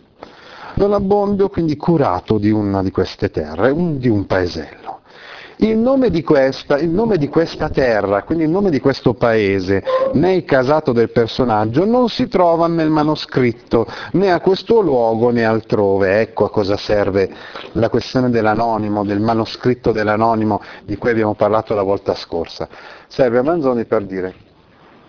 Don 0.75 0.93
Abbondio 0.93 1.49
quindi 1.49 1.77
curato 1.77 2.39
di 2.39 2.51
una 2.51 2.83
di 2.83 2.91
queste 2.91 3.31
terre, 3.31 3.71
un, 3.71 3.99
di 3.99 4.09
un 4.09 4.27
paesello. 4.27 5.01
Il 5.61 5.77
nome, 5.77 6.11
questa, 6.23 6.79
il 6.79 6.89
nome, 6.89 7.19
di 7.19 7.29
questa, 7.29 7.69
terra, 7.69 8.23
quindi 8.23 8.45
il 8.45 8.51
nome 8.51 8.71
di 8.71 8.79
questo 8.79 9.15
paese, 9.15 9.83
né 10.13 10.35
il 10.35 10.45
casato 10.45 10.93
del 10.93 11.11
personaggio, 11.11 11.85
non 11.85 12.09
si 12.09 12.29
trova 12.29 12.69
nel 12.69 12.91
manoscritto, 12.91 13.85
né 14.13 14.31
a 14.31 14.41
questo 14.41 14.81
luogo 14.81 15.31
né 15.31 15.45
altrove. 15.45 16.21
Ecco 16.21 16.45
a 16.45 16.51
cosa 16.51 16.77
serve 16.77 17.29
la 17.73 17.89
questione 17.89 18.31
dell'anonimo, 18.31 19.05
del 19.05 19.19
manoscritto 19.19 19.91
dell'anonimo 19.91 20.61
di 20.85 20.97
cui 20.97 21.11
abbiamo 21.11 21.35
parlato 21.35 21.75
la 21.75 21.83
volta 21.83 22.15
scorsa. 22.15 22.69
Serve 23.09 23.39
a 23.39 23.43
Manzoni 23.43 23.85
per 23.85 24.05
dire 24.05 24.35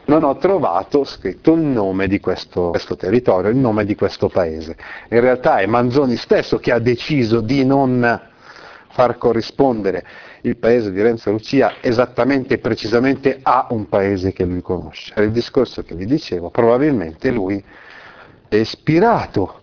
non 0.05 0.23
ho 0.23 0.35
trovato 0.37 1.03
scritto 1.03 1.53
il 1.53 1.61
nome 1.61 2.07
di 2.07 2.19
questo, 2.19 2.71
questo, 2.71 2.95
territorio, 2.95 3.51
il 3.51 3.57
nome 3.57 3.85
di 3.85 3.93
questo 3.93 4.27
paese. 4.27 4.75
In 5.09 5.19
realtà 5.19 5.57
è 5.57 5.67
Manzoni 5.67 6.15
stesso 6.15 6.57
che 6.57 6.71
ha 6.71 6.79
deciso 6.79 7.41
di 7.41 7.63
non 7.63 8.28
far 8.99 9.17
corrispondere 9.17 10.03
il 10.41 10.57
paese 10.57 10.91
di 10.91 11.01
Renzo 11.01 11.31
Lucia 11.31 11.75
esattamente 11.79 12.55
e 12.55 12.57
precisamente 12.57 13.39
a 13.41 13.67
un 13.69 13.87
paese 13.87 14.33
che 14.33 14.43
lui 14.43 14.61
conosce. 14.61 15.13
Era 15.15 15.25
il 15.25 15.31
discorso 15.31 15.83
che 15.83 15.95
vi 15.95 16.05
dicevo, 16.05 16.49
probabilmente 16.49 17.31
lui 17.31 17.63
è 18.49 18.55
ispirato 18.57 19.61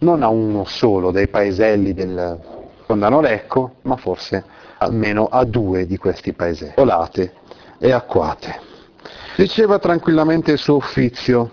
non 0.00 0.22
a 0.22 0.28
uno 0.28 0.64
solo 0.64 1.12
dei 1.12 1.28
paeselli 1.28 1.94
del 1.94 2.38
Fondano 2.84 3.22
Lecco, 3.22 3.76
ma 3.82 3.96
forse 3.96 4.44
almeno 4.76 5.28
a 5.28 5.44
due 5.44 5.86
di 5.86 5.96
questi 5.96 6.34
paeselli, 6.34 6.74
Olate 6.76 7.32
e 7.78 7.90
Acquate. 7.90 8.60
Diceva 9.34 9.78
tranquillamente 9.78 10.52
il 10.52 10.58
suo 10.58 10.76
uffizio, 10.76 11.50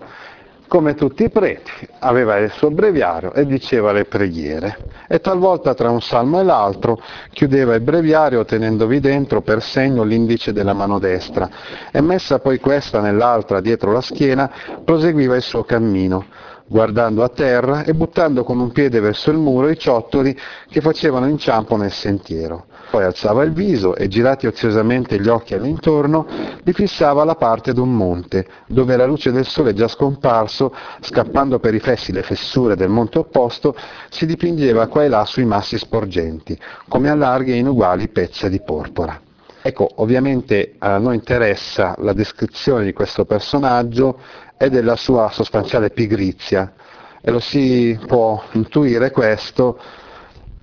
come 0.72 0.94
tutti 0.94 1.24
i 1.24 1.28
preti, 1.28 1.70
aveva 1.98 2.38
il 2.38 2.50
suo 2.50 2.70
breviario 2.70 3.34
e 3.34 3.44
diceva 3.44 3.92
le 3.92 4.06
preghiere. 4.06 4.78
E 5.06 5.20
talvolta 5.20 5.74
tra 5.74 5.90
un 5.90 6.00
salmo 6.00 6.40
e 6.40 6.44
l'altro 6.44 6.98
chiudeva 7.30 7.74
il 7.74 7.82
breviario 7.82 8.46
tenendovi 8.46 8.98
dentro 8.98 9.42
per 9.42 9.60
segno 9.60 10.02
l'indice 10.02 10.50
della 10.50 10.72
mano 10.72 10.98
destra. 10.98 11.46
E 11.92 12.00
messa 12.00 12.38
poi 12.38 12.58
questa 12.58 13.02
nell'altra 13.02 13.60
dietro 13.60 13.92
la 13.92 14.00
schiena 14.00 14.50
proseguiva 14.82 15.36
il 15.36 15.42
suo 15.42 15.62
cammino 15.62 16.24
guardando 16.72 17.22
a 17.22 17.28
terra 17.28 17.84
e 17.84 17.92
buttando 17.92 18.44
con 18.44 18.58
un 18.58 18.72
piede 18.72 18.98
verso 18.98 19.30
il 19.30 19.36
muro 19.36 19.68
i 19.68 19.78
ciottoli 19.78 20.34
che 20.70 20.80
facevano 20.80 21.28
inciampo 21.28 21.76
nel 21.76 21.92
sentiero. 21.92 22.64
Poi 22.90 23.04
alzava 23.04 23.42
il 23.42 23.52
viso 23.52 23.94
e 23.94 24.08
girati 24.08 24.46
oziosamente 24.46 25.20
gli 25.20 25.28
occhi 25.28 25.52
all'intorno, 25.52 26.26
li 26.62 26.72
fissava 26.72 27.22
alla 27.22 27.34
parte 27.34 27.74
d'un 27.74 27.94
monte, 27.94 28.46
dove 28.66 28.96
la 28.96 29.04
luce 29.04 29.32
del 29.32 29.46
sole 29.46 29.74
già 29.74 29.86
scomparso, 29.86 30.74
scappando 31.00 31.58
per 31.58 31.74
i 31.74 31.78
fessi 31.78 32.10
le 32.10 32.22
fessure 32.22 32.74
del 32.74 32.88
monte 32.88 33.18
opposto, 33.18 33.76
si 34.08 34.24
dipingeva 34.24 34.86
qua 34.86 35.04
e 35.04 35.08
là 35.08 35.26
sui 35.26 35.44
massi 35.44 35.76
sporgenti, 35.76 36.58
come 36.88 37.10
a 37.10 37.14
larghe 37.14 37.52
e 37.52 37.58
inuguali 37.58 38.08
pezze 38.08 38.48
di 38.48 38.62
porpora. 38.62 39.20
Ecco, 39.64 39.88
ovviamente 39.96 40.74
a 40.78 40.98
noi 40.98 41.14
interessa 41.14 41.94
la 41.98 42.12
descrizione 42.12 42.84
di 42.84 42.92
questo 42.92 43.24
personaggio 43.24 44.18
e 44.62 44.70
della 44.70 44.94
sua 44.94 45.28
sostanziale 45.30 45.90
pigrizia 45.90 46.72
e 47.20 47.32
lo 47.32 47.40
si 47.40 47.98
può 48.06 48.40
intuire 48.52 49.10
questo 49.10 49.76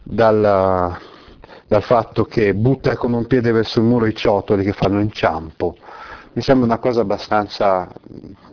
dal, 0.01 0.97
dal 1.67 1.83
fatto 1.83 2.23
che 2.23 2.53
butta 2.53 2.95
con 2.95 3.11
un 3.11 3.27
piede 3.27 3.51
verso 3.51 3.79
il 3.79 3.85
muro 3.85 4.05
i 4.05 4.15
ciotoli 4.15 4.63
che 4.63 4.71
fanno 4.71 5.01
inciampo. 5.01 5.75
Mi 6.31 6.41
sembra 6.41 6.65
una 6.65 6.77
cosa 6.77 7.01
abbastanza 7.01 7.91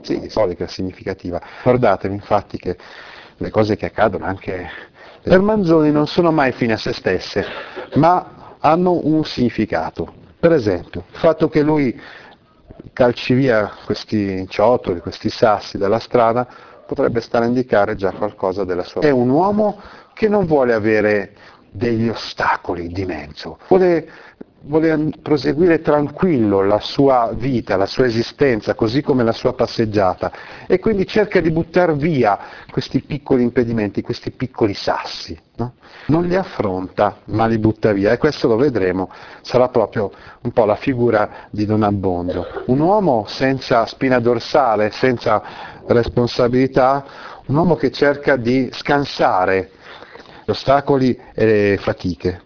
sì, 0.00 0.28
solida, 0.28 0.66
significativa. 0.66 1.40
Ricordatevi 1.58 2.12
infatti 2.12 2.58
che 2.58 2.76
le 3.36 3.50
cose 3.50 3.76
che 3.76 3.86
accadono 3.86 4.24
anche 4.24 4.68
per 5.22 5.40
Manzoni 5.42 5.92
non 5.92 6.08
sono 6.08 6.32
mai 6.32 6.50
fine 6.50 6.72
a 6.72 6.76
se 6.76 6.92
stesse, 6.92 7.44
ma 7.94 8.56
hanno 8.58 8.98
un 9.00 9.24
significato. 9.24 10.12
Per 10.40 10.50
esempio, 10.50 11.04
il 11.08 11.18
fatto 11.18 11.48
che 11.48 11.62
lui 11.62 11.96
calci 12.92 13.34
via 13.34 13.70
questi 13.84 14.46
ciotoli, 14.48 15.00
questi 15.00 15.28
sassi 15.28 15.78
dalla 15.78 15.98
strada, 15.98 16.46
potrebbe 16.86 17.20
stare 17.20 17.44
a 17.44 17.48
indicare 17.48 17.96
già 17.96 18.12
qualcosa 18.12 18.64
della 18.64 18.84
sua 18.84 19.00
vita. 19.00 19.12
È 19.12 19.16
un 19.16 19.28
uomo 19.28 19.80
che 20.14 20.28
non 20.28 20.46
vuole 20.46 20.72
avere 20.72 21.32
degli 21.70 22.08
ostacoli 22.08 22.88
di 22.88 23.04
mezzo, 23.04 23.58
vuole 23.68 24.08
vuole 24.66 25.10
proseguire 25.22 25.80
tranquillo 25.80 26.62
la 26.62 26.80
sua 26.80 27.32
vita, 27.34 27.76
la 27.76 27.86
sua 27.86 28.06
esistenza, 28.06 28.74
così 28.74 29.02
come 29.02 29.22
la 29.22 29.32
sua 29.32 29.54
passeggiata, 29.54 30.32
e 30.66 30.78
quindi 30.78 31.06
cerca 31.06 31.40
di 31.40 31.50
buttare 31.50 31.94
via 31.94 32.38
questi 32.70 33.00
piccoli 33.00 33.42
impedimenti, 33.42 34.02
questi 34.02 34.30
piccoli 34.32 34.74
sassi. 34.74 35.38
No? 35.56 35.74
Non 36.06 36.24
li 36.26 36.34
affronta, 36.34 37.18
ma 37.26 37.46
li 37.46 37.58
butta 37.58 37.92
via, 37.92 38.12
e 38.12 38.18
questo 38.18 38.48
lo 38.48 38.56
vedremo, 38.56 39.10
sarà 39.40 39.68
proprio 39.68 40.10
un 40.42 40.50
po' 40.52 40.64
la 40.64 40.76
figura 40.76 41.48
di 41.50 41.64
Don 41.64 41.82
Abbondio. 41.82 42.64
Un 42.66 42.80
uomo 42.80 43.24
senza 43.28 43.86
spina 43.86 44.18
dorsale, 44.18 44.90
senza 44.90 45.42
responsabilità, 45.86 47.04
un 47.46 47.56
uomo 47.56 47.76
che 47.76 47.90
cerca 47.90 48.36
di 48.36 48.68
scansare 48.72 49.70
ostacoli 50.46 51.18
e 51.34 51.76
fatiche. 51.80 52.42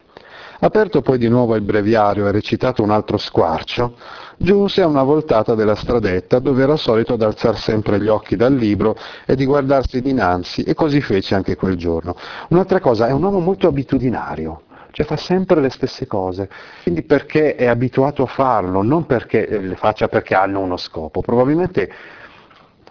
Aperto 0.62 1.00
poi 1.00 1.16
di 1.16 1.26
nuovo 1.26 1.54
il 1.54 1.62
breviario 1.62 2.28
e 2.28 2.32
recitato 2.32 2.82
un 2.82 2.90
altro 2.90 3.16
squarcio, 3.16 3.94
giunse 4.36 4.82
a 4.82 4.86
una 4.86 5.02
voltata 5.02 5.54
della 5.54 5.74
stradetta 5.74 6.38
dove 6.38 6.62
era 6.62 6.76
solito 6.76 7.14
ad 7.14 7.22
alzar 7.22 7.56
sempre 7.56 7.98
gli 7.98 8.08
occhi 8.08 8.36
dal 8.36 8.54
libro 8.54 8.94
e 9.24 9.36
di 9.36 9.46
guardarsi 9.46 10.02
dinanzi 10.02 10.62
e 10.62 10.74
così 10.74 11.00
fece 11.00 11.34
anche 11.34 11.56
quel 11.56 11.76
giorno. 11.76 12.14
Un'altra 12.48 12.78
cosa, 12.78 13.06
è 13.06 13.10
un 13.10 13.22
uomo 13.22 13.38
molto 13.38 13.68
abitudinario, 13.68 14.64
cioè 14.90 15.06
fa 15.06 15.16
sempre 15.16 15.62
le 15.62 15.70
stesse 15.70 16.06
cose, 16.06 16.50
quindi 16.82 17.04
perché 17.04 17.54
è 17.54 17.64
abituato 17.64 18.22
a 18.24 18.26
farlo, 18.26 18.82
non 18.82 19.06
perché 19.06 19.46
le 19.48 19.76
faccia 19.76 20.08
perché 20.08 20.34
hanno 20.34 20.60
uno 20.60 20.76
scopo. 20.76 21.22
Probabilmente 21.22 21.90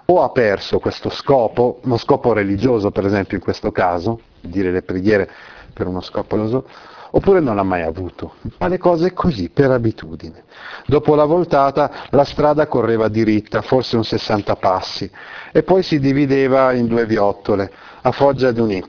o 0.06 0.24
ha 0.24 0.30
perso 0.30 0.80
questo 0.80 1.10
scopo, 1.12 1.82
uno 1.84 1.98
scopo 1.98 2.34
religioso 2.34 2.90
per 2.90 3.06
esempio 3.06 3.38
in 3.38 3.44
questo 3.44 3.72
caso, 3.72 4.22
dire 4.42 4.72
le 4.72 4.82
preghiere 4.82 5.30
per 5.72 5.86
uno 5.86 6.02
scopo 6.02 6.36
religioso, 6.36 6.66
oppure 7.12 7.40
non 7.40 7.56
l'ha 7.56 7.64
mai 7.64 7.82
avuto. 7.82 8.34
Fa 8.58 8.68
le 8.68 8.78
cose 8.78 9.14
così, 9.14 9.50
per 9.50 9.72
abitudine. 9.72 10.44
Dopo 10.86 11.16
la 11.16 11.26
voltata 11.26 11.92
la 12.10 12.24
strada 12.24 12.68
correva 12.68 13.08
diritta, 13.08 13.62
forse 13.62 13.96
un 13.96 14.04
60 14.04 14.56
passi, 14.56 15.10
e 15.52 15.64
poi 15.64 15.84
si 15.84 16.00
divideva 16.00 16.74
in 16.74 16.88
due 16.88 17.06
viottole, 17.06 17.72
a 18.02 18.12
foggia 18.12 18.52
di 18.52 18.60
un 18.60 18.72
Y. 18.72 18.84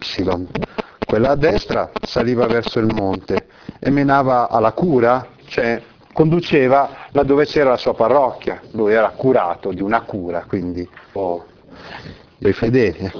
Quella 1.07 1.31
a 1.31 1.37
destra 1.37 1.91
saliva 2.03 2.47
verso 2.47 2.79
il 2.79 2.93
monte 2.95 3.47
e 3.81 3.91
menava 3.91 4.49
alla 4.49 4.73
cura, 4.73 5.27
cioè 5.47 5.83
conduceva 6.13 7.09
laddove 7.11 7.47
c'era 7.47 7.71
la 7.71 7.77
sua 7.77 7.95
parrocchia, 7.95 8.61
lui 8.73 8.93
era 8.93 9.11
curato 9.11 9.73
di 9.73 9.83
una 9.83 10.03
cura, 10.03 10.45
quindi 10.47 10.89
oh, 11.13 11.47
dei 12.39 12.53
fedeli. 12.53 13.11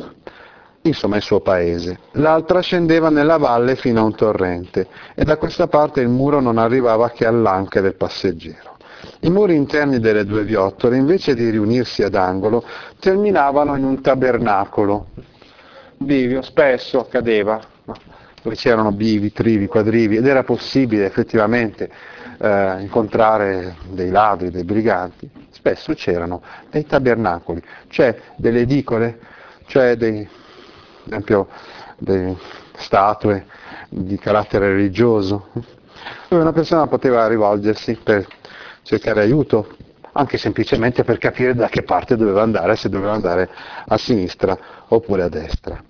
Insomma 0.83 1.17
il 1.17 1.23
suo 1.23 1.41
paese. 1.41 1.99
L'altra 2.13 2.61
scendeva 2.61 3.11
nella 3.11 3.37
valle 3.37 3.77
fino 3.77 4.01
a 4.01 4.05
un 4.05 4.15
torrente 4.15 4.87
e 5.15 5.25
da 5.25 5.37
questa 5.37 5.67
parte 5.67 6.01
il 6.01 6.09
muro 6.09 6.41
non 6.41 6.57
arrivava 6.57 7.11
che 7.11 7.27
all'anca 7.27 7.83
del 7.83 7.95
passeggero. 7.97 8.79
I 9.21 9.31
muri 9.31 9.55
interni 9.55 9.99
delle 9.99 10.25
due 10.25 10.43
viottole, 10.45 10.97
invece 10.97 11.35
di 11.35 11.51
riunirsi 11.51 12.03
ad 12.03 12.15
angolo, 12.15 12.65
terminavano 12.99 13.77
in 13.77 13.85
un 13.85 14.01
tabernacolo. 14.01 15.09
Bivio 15.99 16.41
spesso 16.41 17.01
accadeva, 17.01 17.61
dove 18.43 18.57
c'erano 18.57 18.93
bivi, 18.93 19.33
trivi, 19.33 19.67
quadrivi, 19.67 20.17
ed 20.17 20.27
era 20.27 20.45
possibile 20.45 21.05
effettivamente 21.05 21.91
eh, 22.39 22.81
incontrare 22.81 23.77
dei 23.91 24.09
ladri, 24.09 24.51
dei 24.51 24.65
briganti. 24.65 25.29
Spesso 25.51 25.93
c'erano 25.93 26.43
dei 26.71 26.87
tabernacoli, 26.87 27.63
cioè 27.89 28.19
delle 28.37 28.61
edicole, 28.61 29.19
cioè 29.67 29.97
dei, 29.97 30.27
esempio 31.11 31.49
delle 31.99 32.37
statue 32.77 33.47
di 33.89 34.17
carattere 34.19 34.69
religioso, 34.69 35.49
dove 36.29 36.43
una 36.43 36.53
persona 36.53 36.87
poteva 36.87 37.27
rivolgersi 37.27 37.99
per 38.03 38.27
cercare 38.83 39.21
aiuto, 39.23 39.77
anche 40.13 40.39
semplicemente 40.39 41.05
per 41.05 41.19
capire 41.19 41.55
da 41.55 41.69
che 41.69 41.83
parte 41.83 42.17
doveva 42.17 42.43
andare, 42.43 42.77
se 42.77 42.89
doveva 42.89 43.13
andare 43.13 43.49
a 43.87 43.97
sinistra 43.99 44.57
oppure 44.89 45.23
a 45.25 45.29
destra 45.29 45.83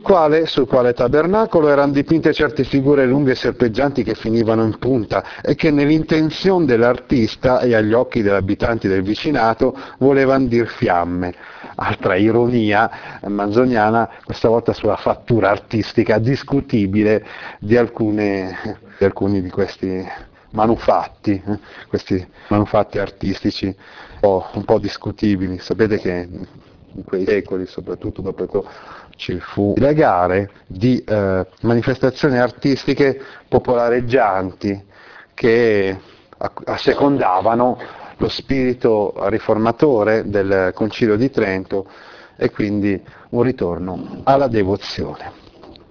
quale, 0.00 0.46
sul 0.46 0.66
quale 0.66 0.92
tabernacolo 0.92 1.68
erano 1.68 1.92
dipinte 1.92 2.32
certe 2.32 2.64
figure 2.64 3.06
lunghe 3.06 3.32
e 3.32 3.34
serpeggianti 3.34 4.02
che 4.02 4.14
finivano 4.14 4.64
in 4.64 4.78
punta 4.78 5.40
e 5.42 5.54
che 5.54 5.70
nell'intenzione 5.70 6.64
dell'artista 6.64 7.60
e 7.60 7.74
agli 7.74 7.92
occhi 7.92 8.22
degli 8.22 8.32
abitanti 8.32 8.88
del 8.88 9.02
vicinato 9.02 9.78
volevano 9.98 10.46
dir 10.46 10.66
fiamme. 10.66 11.34
Altra 11.76 12.16
ironia 12.16 12.90
manzoniana, 13.26 14.08
questa 14.24 14.48
volta 14.48 14.72
sulla 14.72 14.96
fattura 14.96 15.50
artistica 15.50 16.18
discutibile 16.18 17.24
di, 17.60 17.76
alcune, 17.76 18.78
di 18.98 19.04
alcuni 19.04 19.42
di 19.42 19.50
questi 19.50 20.04
manufatti, 20.50 21.40
eh, 21.46 21.58
questi 21.88 22.26
manufatti 22.48 22.98
artistici 22.98 23.66
un 23.66 23.74
po', 24.20 24.46
un 24.54 24.64
po' 24.64 24.78
discutibili. 24.78 25.58
Sapete 25.58 25.98
che 25.98 26.28
in 26.96 27.04
quei 27.04 27.24
secoli, 27.24 27.66
soprattutto 27.66 28.22
dopo 28.22 28.64
ci 29.16 29.38
fu 29.40 29.74
le 29.76 29.94
gare 29.94 30.50
di 30.66 31.02
eh, 31.06 31.46
manifestazioni 31.62 32.38
artistiche 32.38 33.20
popolareggianti 33.48 34.84
che 35.34 35.98
assecondavano 36.64 37.78
lo 38.16 38.28
spirito 38.28 39.14
riformatore 39.28 40.28
del 40.28 40.72
Concilio 40.74 41.16
di 41.16 41.30
Trento 41.30 41.88
e 42.36 42.50
quindi 42.50 43.02
un 43.30 43.42
ritorno 43.42 44.20
alla 44.24 44.48
devozione 44.48 45.44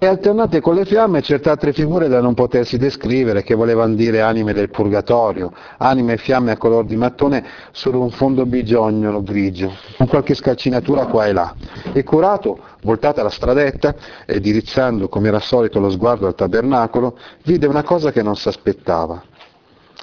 e 0.06 0.08
alternate 0.08 0.62
con 0.62 0.76
le 0.76 0.86
fiamme 0.86 1.22
certe 1.22 1.50
altre 1.50 1.74
figure 1.74 2.08
da 2.08 2.22
non 2.22 2.36
potersi 2.36 2.78
descrivere, 2.78 3.42
che 3.42 3.56
volevano 3.56 3.96
dire 3.96 4.22
anime 4.22 4.54
del 4.54 4.70
purgatorio, 4.70 5.52
anime 5.78 6.14
e 6.14 6.18
fiamme 6.18 6.52
a 6.52 6.58
color 6.58 6.86
di 6.86 6.96
mattone 6.96 7.44
su 7.72 7.92
un 7.92 8.12
fondo 8.12 8.46
bigiognolo 8.46 9.24
grigio, 9.24 9.74
con 9.98 10.08
qualche 10.08 10.36
scalcinatura 10.36 11.08
qua 11.08 11.26
e 11.26 11.34
là. 11.34 11.56
E 11.92 12.04
curato, 12.04 12.60
voltata 12.84 13.24
la 13.24 13.30
stradetta 13.30 13.96
e 14.26 14.40
dirizzando 14.40 15.10
come 15.10 15.28
era 15.28 15.40
solito 15.40 15.80
lo 15.80 15.90
sguardo 15.90 16.28
al 16.28 16.36
tabernacolo, 16.36 17.18
vide 17.44 17.66
una 17.66 17.84
cosa 17.84 18.12
che 18.12 18.22
non 18.22 18.36
si 18.36 18.48
aspettava 18.48 19.24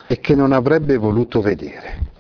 e 0.09 0.19
che 0.19 0.35
non 0.35 0.51
avrebbe 0.53 0.97
voluto 0.97 1.41
vedere. 1.41 2.11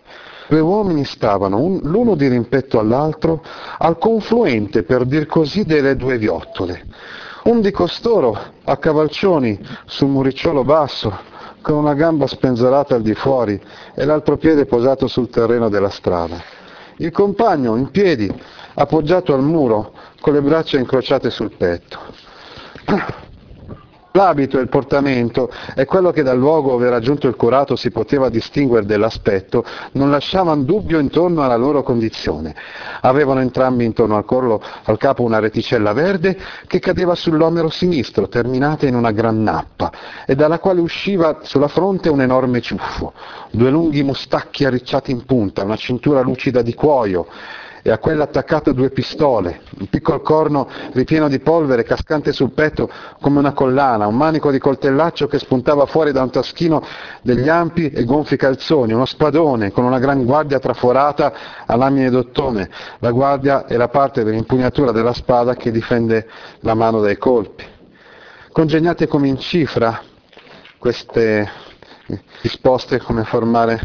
Due 0.46 0.60
uomini 0.60 1.04
stavano, 1.04 1.58
un, 1.58 1.80
l'uno 1.82 2.14
di 2.14 2.28
rimpetto 2.28 2.78
all'altro, 2.78 3.42
al 3.78 3.98
confluente, 3.98 4.84
per 4.84 5.04
dir 5.04 5.26
così, 5.26 5.64
delle 5.64 5.96
due 5.96 6.18
viottole 6.18 6.84
un 7.44 7.60
di 7.60 7.70
costoro 7.70 8.38
a 8.64 8.76
cavalcioni 8.76 9.58
sul 9.86 10.08
muricciolo 10.08 10.64
basso, 10.64 11.30
con 11.60 11.76
una 11.76 11.94
gamba 11.94 12.26
spenzolata 12.26 12.94
al 12.94 13.02
di 13.02 13.14
fuori 13.14 13.60
e 13.94 14.04
l'altro 14.04 14.36
piede 14.36 14.66
posato 14.66 15.06
sul 15.06 15.28
terreno 15.28 15.68
della 15.68 15.90
strada. 15.90 16.40
Il 16.96 17.10
compagno 17.10 17.76
in 17.76 17.90
piedi, 17.90 18.32
appoggiato 18.74 19.34
al 19.34 19.42
muro, 19.42 19.92
con 20.20 20.34
le 20.34 20.42
braccia 20.42 20.78
incrociate 20.78 21.30
sul 21.30 21.50
petto. 21.56 21.98
L'abito 24.14 24.58
e 24.58 24.60
il 24.62 24.68
portamento 24.68 25.50
e 25.74 25.86
quello 25.86 26.10
che 26.10 26.22
dal 26.22 26.36
luogo 26.36 26.72
dove 26.72 26.86
era 26.86 27.00
giunto 27.00 27.28
il 27.28 27.36
curato 27.36 27.76
si 27.76 27.90
poteva 27.90 28.28
distinguere 28.28 28.84
dell'aspetto 28.84 29.64
non 29.92 30.10
lasciavano 30.10 30.62
dubbio 30.64 30.98
intorno 30.98 31.42
alla 31.42 31.56
loro 31.56 31.82
condizione. 31.82 32.54
Avevano 33.00 33.40
entrambi 33.40 33.84
intorno 33.84 34.16
al, 34.16 34.24
collo, 34.24 34.60
al 34.84 34.98
capo 34.98 35.22
una 35.22 35.38
reticella 35.38 35.92
verde 35.92 36.36
che 36.66 36.78
cadeva 36.78 37.14
sull'omero 37.14 37.70
sinistro, 37.70 38.28
terminata 38.28 38.86
in 38.86 38.96
una 38.96 39.12
gran 39.12 39.42
nappa, 39.42 39.90
e 40.26 40.34
dalla 40.34 40.58
quale 40.58 40.80
usciva 40.80 41.38
sulla 41.42 41.68
fronte 41.68 42.10
un 42.10 42.20
enorme 42.20 42.60
ciuffo, 42.60 43.14
due 43.50 43.70
lunghi 43.70 44.02
mustacchi 44.02 44.64
arricciati 44.64 45.10
in 45.10 45.24
punta, 45.24 45.64
una 45.64 45.76
cintura 45.76 46.20
lucida 46.20 46.60
di 46.60 46.74
cuoio, 46.74 47.26
e 47.82 47.90
a 47.90 47.98
quella 47.98 48.24
attaccate 48.24 48.74
due 48.74 48.90
pistole, 48.90 49.62
un 49.80 49.88
piccolo 49.88 50.20
corno 50.20 50.68
ripieno 50.92 51.28
di 51.28 51.40
polvere 51.40 51.82
cascante 51.82 52.32
sul 52.32 52.52
petto 52.52 52.88
come 53.20 53.40
una 53.40 53.52
collana, 53.52 54.06
un 54.06 54.16
manico 54.16 54.52
di 54.52 54.60
coltellaccio 54.60 55.26
che 55.26 55.40
spuntava 55.40 55.84
fuori 55.86 56.12
da 56.12 56.22
un 56.22 56.30
taschino 56.30 56.84
degli 57.22 57.48
ampi 57.48 57.90
e 57.90 58.04
gonfi 58.04 58.36
calzoni, 58.36 58.92
uno 58.92 59.04
spadone 59.04 59.72
con 59.72 59.82
una 59.84 59.98
gran 59.98 60.24
guardia 60.24 60.60
traforata 60.60 61.32
a 61.66 61.74
lamine 61.74 62.08
d'ottone. 62.08 62.70
La 63.00 63.10
guardia 63.10 63.66
è 63.66 63.76
la 63.76 63.88
parte 63.88 64.22
dell'impugnatura 64.22 64.92
della 64.92 65.12
spada 65.12 65.56
che 65.56 65.72
difende 65.72 66.28
la 66.60 66.74
mano 66.74 67.00
dai 67.00 67.18
colpi. 67.18 67.64
Congegnate 68.52 69.08
come 69.08 69.26
in 69.26 69.38
cifra 69.38 70.00
queste 70.78 71.50
disposte 72.42 72.98
come 73.00 73.24
formare 73.24 73.80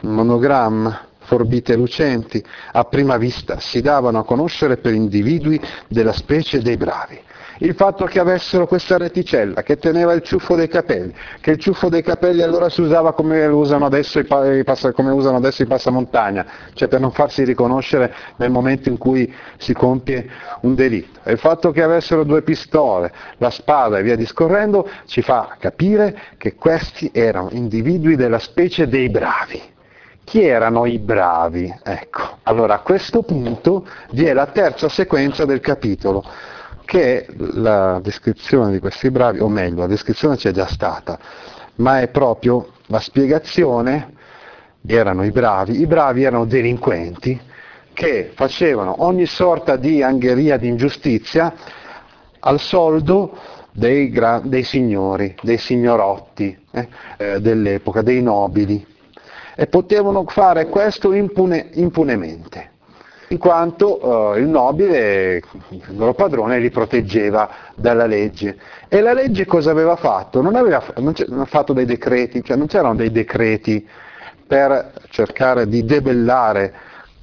un 0.00 0.12
monogramma, 0.12 1.07
forbite 1.28 1.76
lucenti, 1.76 2.42
a 2.72 2.84
prima 2.84 3.18
vista 3.18 3.60
si 3.60 3.82
davano 3.82 4.20
a 4.20 4.24
conoscere 4.24 4.78
per 4.78 4.94
individui 4.94 5.60
della 5.86 6.12
specie 6.12 6.62
dei 6.62 6.78
bravi. 6.78 7.20
il 7.60 7.74
fatto 7.74 8.04
che 8.04 8.20
avessero 8.20 8.68
questa 8.68 8.96
reticella, 8.98 9.62
che 9.62 9.78
teneva 9.78 10.12
il 10.12 10.22
ciuffo 10.22 10.54
dei 10.54 10.68
capelli, 10.68 11.12
che 11.40 11.52
il 11.52 11.58
ciuffo 11.58 11.88
dei 11.88 12.02
capelli 12.02 12.40
allora 12.40 12.68
si 12.68 12.80
usava 12.80 13.12
come 13.12 13.44
usano 13.46 13.84
adesso 13.84 14.20
i, 14.20 14.26
come 14.26 15.10
usano 15.10 15.36
adesso 15.38 15.62
i 15.62 15.66
passamontagna, 15.66 16.46
cioè 16.74 16.86
per 16.86 17.00
non 17.00 17.10
farsi 17.10 17.42
riconoscere 17.42 18.14
nel 18.36 18.50
momento 18.50 18.88
in 18.88 18.96
cui 18.96 19.32
si 19.56 19.74
compie 19.74 20.30
un 20.60 20.76
delitto. 20.76 21.28
Il 21.28 21.38
fatto 21.38 21.72
che 21.72 21.82
avessero 21.82 22.22
due 22.22 22.42
pistole, 22.42 23.12
la 23.38 23.50
spada 23.50 23.98
e 23.98 24.02
via 24.02 24.16
discorrendo 24.16 24.88
ci 25.06 25.20
fa 25.20 25.56
capire 25.58 26.16
che 26.38 26.54
questi 26.54 27.10
erano 27.12 27.48
individui 27.50 28.14
della 28.14 28.38
specie 28.38 28.86
dei 28.86 29.10
bravi. 29.10 29.76
Chi 30.28 30.44
erano 30.44 30.84
i 30.84 30.98
bravi? 30.98 31.74
Ecco, 31.82 32.40
allora 32.42 32.74
a 32.74 32.80
questo 32.80 33.22
punto 33.22 33.86
vi 34.10 34.26
è 34.26 34.34
la 34.34 34.44
terza 34.44 34.90
sequenza 34.90 35.46
del 35.46 35.60
capitolo, 35.60 36.22
che 36.84 37.24
è 37.24 37.26
la 37.54 37.98
descrizione 38.02 38.72
di 38.72 38.78
questi 38.78 39.10
bravi, 39.10 39.38
o 39.38 39.48
meglio, 39.48 39.78
la 39.78 39.86
descrizione 39.86 40.36
c'è 40.36 40.50
già 40.50 40.66
stata, 40.66 41.18
ma 41.76 42.02
è 42.02 42.08
proprio 42.08 42.72
la 42.88 43.00
spiegazione, 43.00 44.12
erano 44.86 45.24
i 45.24 45.30
bravi, 45.30 45.80
i 45.80 45.86
bravi 45.86 46.24
erano 46.24 46.44
delinquenti 46.44 47.40
che 47.94 48.30
facevano 48.34 48.96
ogni 49.04 49.24
sorta 49.24 49.76
di 49.76 50.02
angheria, 50.02 50.58
di 50.58 50.68
ingiustizia 50.68 51.54
al 52.40 52.60
soldo 52.60 53.34
dei, 53.70 54.10
gra- 54.10 54.42
dei 54.44 54.62
signori, 54.62 55.34
dei 55.40 55.56
signorotti 55.56 56.66
eh, 56.70 56.88
eh, 57.16 57.40
dell'epoca, 57.40 58.02
dei 58.02 58.20
nobili 58.20 58.96
e 59.60 59.66
potevano 59.66 60.24
fare 60.28 60.68
questo 60.68 61.12
impune, 61.12 61.70
impunemente, 61.72 62.70
in 63.30 63.38
quanto 63.38 64.34
eh, 64.36 64.38
il 64.38 64.46
nobile, 64.46 65.42
il 65.70 65.96
loro 65.96 66.14
padrone, 66.14 66.60
li 66.60 66.70
proteggeva 66.70 67.50
dalla 67.74 68.06
legge. 68.06 68.56
E 68.86 69.00
la 69.00 69.12
legge 69.12 69.46
cosa 69.46 69.72
aveva 69.72 69.96
fatto? 69.96 70.40
Non 70.42 70.54
aveva 70.54 70.80
non 70.98 71.12
non 71.26 71.44
fatto 71.46 71.72
dei 71.72 71.86
decreti, 71.86 72.44
cioè 72.44 72.56
non 72.56 72.68
c'erano 72.68 72.94
dei 72.94 73.10
decreti 73.10 73.84
per 74.46 74.92
cercare 75.08 75.66
di 75.66 75.84
debellare 75.84 76.72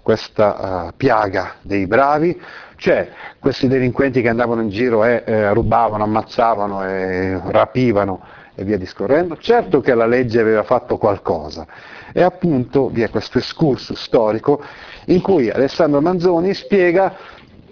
questa 0.02 0.90
uh, 0.90 0.94
piaga 0.98 1.54
dei 1.62 1.88
bravi, 1.88 2.38
cioè 2.76 3.12
questi 3.40 3.70
delinquenti 3.70 4.22
che 4.22 4.28
andavano 4.28 4.60
in 4.60 4.70
giro 4.70 5.06
e 5.06 5.24
eh, 5.26 5.54
rubavano, 5.54 6.04
ammazzavano 6.04 6.86
e 6.86 7.40
rapivano 7.46 8.44
e 8.56 8.64
via 8.64 8.78
discorrendo. 8.78 9.38
Certo 9.38 9.82
che 9.82 9.94
la 9.94 10.06
legge 10.06 10.40
aveva 10.40 10.64
fatto 10.64 10.98
qualcosa 10.98 11.68
e 12.12 12.22
appunto 12.22 12.90
vi 12.90 13.02
è 13.02 13.10
questo 13.10 13.38
escursus 13.38 14.00
storico 14.00 14.64
in 15.08 15.22
cui 15.22 15.50
Alessandro 15.50 16.02
Manzoni 16.02 16.54
spiega 16.54 17.16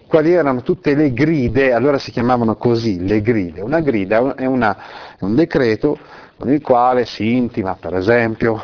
quali 0.06 0.32
erano 0.34 0.62
tutte 0.62 0.94
le 0.94 1.12
gride, 1.12 1.74
allora 1.74 1.98
si 1.98 2.12
chiamavano 2.12 2.56
così 2.56 3.04
le 3.04 3.22
gride. 3.22 3.62
Una 3.62 3.80
grida 3.80 4.36
è, 4.36 4.46
una, 4.46 4.78
è 5.18 5.24
un 5.24 5.34
decreto 5.34 5.98
con 6.38 6.52
il 6.52 6.62
quale 6.62 7.06
si 7.06 7.36
intima, 7.36 7.76
per 7.80 7.96
esempio, 7.96 8.64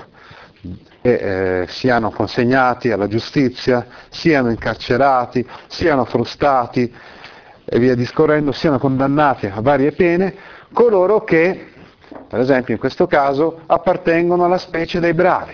che 1.01 1.61
eh, 1.61 1.67
siano 1.67 2.11
consegnati 2.11 2.91
alla 2.91 3.07
giustizia, 3.07 3.87
siano 4.09 4.49
incarcerati, 4.51 5.47
siano 5.67 6.05
frustati 6.05 6.93
e 7.65 7.79
via 7.79 7.95
discorrendo, 7.95 8.51
siano 8.51 8.77
condannati 8.77 9.47
a 9.47 9.61
varie 9.61 9.91
pene 9.93 10.35
coloro 10.71 11.23
che 11.23 11.67
per 12.27 12.39
esempio 12.39 12.73
in 12.73 12.79
questo 12.79 13.07
caso 13.07 13.61
appartengono 13.65 14.45
alla 14.45 14.57
specie 14.57 14.99
dei 14.99 15.13
bravi. 15.13 15.53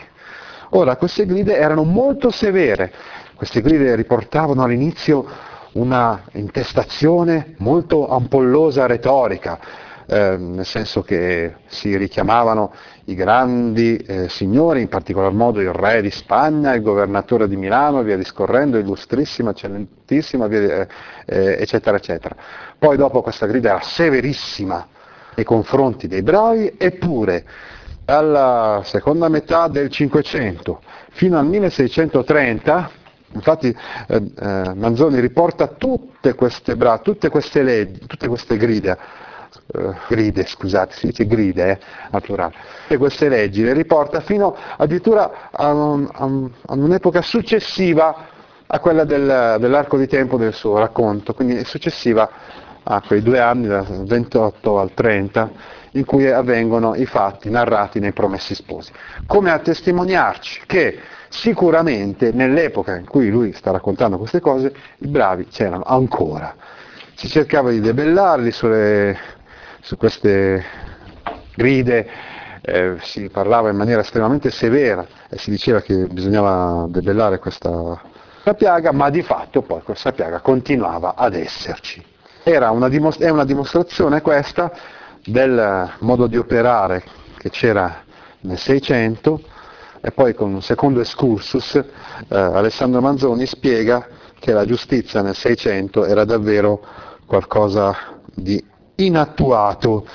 Ora, 0.70 0.96
queste 0.96 1.26
gride 1.26 1.56
erano 1.56 1.84
molto 1.84 2.32
severe, 2.32 2.92
queste 3.36 3.62
gride 3.62 3.96
riportavano 3.96 4.64
all'inizio 4.64 5.26
una 5.74 6.24
intestazione 6.34 7.56
molto 7.58 8.10
ampollosa 8.10 8.86
retorica, 8.86 9.60
eh, 10.08 10.38
nel 10.38 10.66
senso 10.66 11.02
che 11.02 11.56
si 11.66 11.98
richiamavano 11.98 12.74
i 13.06 13.16
grandi 13.16 13.98
eh, 13.98 14.30
signori, 14.30 14.82
in 14.82 14.88
particolar 14.88 15.32
modo 15.32 15.60
il 15.60 15.74
re 15.74 16.02
di 16.02 16.12
Spagna, 16.12 16.74
il 16.74 16.82
governatore 16.82 17.48
di 17.48 17.56
Milano, 17.56 18.04
via 18.04 18.16
discorrendo, 18.16 18.78
illustrissima, 18.78 19.52
eccellentissima, 19.52 20.48
via, 20.48 20.82
eh, 20.82 20.88
eh 21.26 21.58
eccetera, 21.60 21.98
eccetera. 21.98 22.36
Poi 22.78 22.98
dopo 22.98 23.22
questa 23.22 23.46
grida 23.46 23.70
era 23.70 23.82
severissima, 23.82 24.88
nei 25.36 25.46
confronti 25.46 26.08
dei 26.08 26.22
bravi, 26.24 26.74
eppure 26.78 27.46
dalla 28.06 28.82
seconda 28.84 29.30
metà 29.30 29.68
del 29.68 29.90
Cinquecento 29.90 30.82
fino 31.12 31.38
al 31.40 31.46
1630, 31.48 32.90
infatti 33.34 33.76
eh, 34.08 34.16
eh, 34.16 34.74
Manzoni 34.76 35.20
riporta 35.20 35.68
tutte 35.68 36.36
queste, 36.36 36.76
bra- 36.76 37.00
tutte 37.00 37.30
queste 37.30 37.64
leggi, 37.64 38.06
tutte 38.06 38.28
queste 38.28 38.58
gride, 38.58 38.98
eh, 39.74 39.94
gride, 40.08 40.46
scusate, 40.46 40.94
si 40.94 41.08
dice 41.08 41.26
gride 41.26 41.72
eh, 41.72 41.80
al 42.12 42.22
plurale, 42.22 42.54
tutte 42.84 42.98
queste 42.98 43.30
leggi 43.30 43.64
le 43.64 43.74
riporta 43.74 44.20
fino 44.20 44.56
addirittura 44.78 45.50
a, 45.52 45.74
un, 45.74 46.08
a, 46.12 46.26
un, 46.26 46.50
a 46.66 46.74
un'epoca 46.74 47.22
successiva 47.22 48.34
a 48.68 48.80
quella 48.80 49.04
del, 49.04 49.58
dell'arco 49.60 49.98
di 49.98 50.08
tempo 50.08 50.38
del 50.38 50.54
suo 50.54 50.78
racconto, 50.78 51.34
quindi 51.34 51.64
successiva 51.66 52.30
a 52.88 53.02
quei 53.02 53.22
due 53.22 53.40
anni, 53.40 53.68
dal 53.68 53.86
28 54.06 54.80
al 54.80 54.94
30, 54.94 55.52
in 55.92 56.06
cui 56.06 56.30
avvengono 56.30 56.94
i 56.96 57.06
fatti 57.06 57.50
narrati 57.50 58.00
nei 58.00 58.12
Promessi 58.12 58.54
Sposi, 58.54 58.92
come 59.26 59.52
a 59.52 59.60
testimoniarci 59.60 60.62
che 60.66 61.00
sicuramente 61.30 62.32
nell'epoca 62.32 62.96
in 62.96 63.08
cui 63.08 63.30
lui 63.30 63.54
sta 63.54 63.72
raccontando 63.72 64.18
queste 64.18 64.40
cose, 64.40 64.74
i 65.00 65.08
bravi 65.08 65.48
c'erano 65.48 65.84
ancora. 65.86 66.56
Si 67.16 67.28
cercava 67.28 67.72
di 67.72 67.80
debellarli 67.80 68.52
sulle, 68.52 69.18
su 69.82 69.98
queste 69.98 70.64
gride, 71.56 72.08
eh, 72.62 72.98
si 73.02 73.30
parlava 73.30 73.70
in 73.70 73.78
maniera 73.78 74.02
estremamente 74.02 74.52
severa 74.52 75.06
e 75.30 75.38
si 75.38 75.50
diceva 75.50 75.82
che 75.82 76.08
bisognava 76.08 76.88
debellare 76.90 77.40
questa 77.40 78.00
piaga, 78.58 78.92
ma 78.92 79.10
di 79.10 79.24
fatto 79.24 79.62
poi 79.62 79.82
questa 79.82 80.12
piaga 80.12 80.40
continuava 80.42 81.16
ad 81.16 81.36
esserci. 81.36 82.14
Una 82.48 82.90
dimostra- 82.90 83.26
è 83.26 83.32
una 83.32 83.44
dimostrazione 83.44 84.22
questa 84.22 84.72
del 85.26 85.90
modo 86.02 86.28
di 86.28 86.38
operare 86.38 87.04
che 87.40 87.50
c'era 87.50 88.04
nel 88.42 88.60
Seicento 88.60 89.42
e 90.00 90.12
poi 90.12 90.36
con 90.36 90.54
un 90.54 90.62
secondo 90.62 91.00
excursus 91.00 91.74
eh, 91.74 91.84
Alessandro 92.28 93.02
Manzoni 93.02 93.48
spiega 93.48 94.08
che 94.38 94.52
la 94.52 94.64
giustizia 94.64 95.24
nel 95.24 95.34
Seicento 95.34 96.06
era 96.06 96.24
davvero 96.24 96.86
qualcosa 97.26 97.96
di 98.32 98.64
inattuato, 98.98 100.06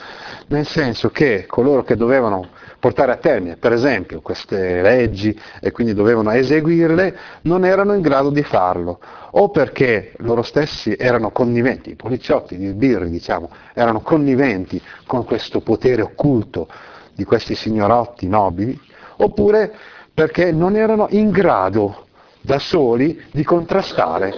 nel 0.47 0.67
senso 0.69 1.11
che 1.11 1.47
coloro 1.49 1.83
che 1.83 1.97
dovevano 1.97 2.51
portare 2.81 3.13
a 3.13 3.17
termine, 3.17 3.57
per 3.57 3.73
esempio, 3.73 4.23
queste 4.23 4.81
leggi 4.81 5.39
e 5.61 5.71
quindi 5.71 5.93
dovevano 5.93 6.31
eseguirle, 6.31 7.17
non 7.43 7.65
erano 7.65 7.93
in 7.93 8.01
grado 8.01 8.31
di 8.31 8.43
farlo, 8.43 8.99
o 9.33 9.51
perché 9.51 10.15
loro 10.19 10.43
stessi 10.43 10.97
erano 10.99 11.31
conniventi, 11.31 11.91
i 11.91 11.95
poliziotti, 11.95 12.57
gli 12.57 12.69
sbirri, 12.69 13.11
diciamo, 13.11 13.51
erano 13.75 14.01
conniventi 14.01 14.83
con 15.07 15.25
questo 15.25 15.61
potere 15.61 16.03
occulto 16.03 16.69
di 17.15 17.25
questi 17.25 17.55
signorotti 17.55 18.27
nobili, 18.27 18.81
oppure 19.17 19.73
perché 20.13 20.51
non 20.51 20.75
erano 20.75 21.07
in 21.11 21.31
grado 21.31 22.07
da 22.41 22.59
soli 22.59 23.23
di 23.31 23.45
contrastare 23.45 24.33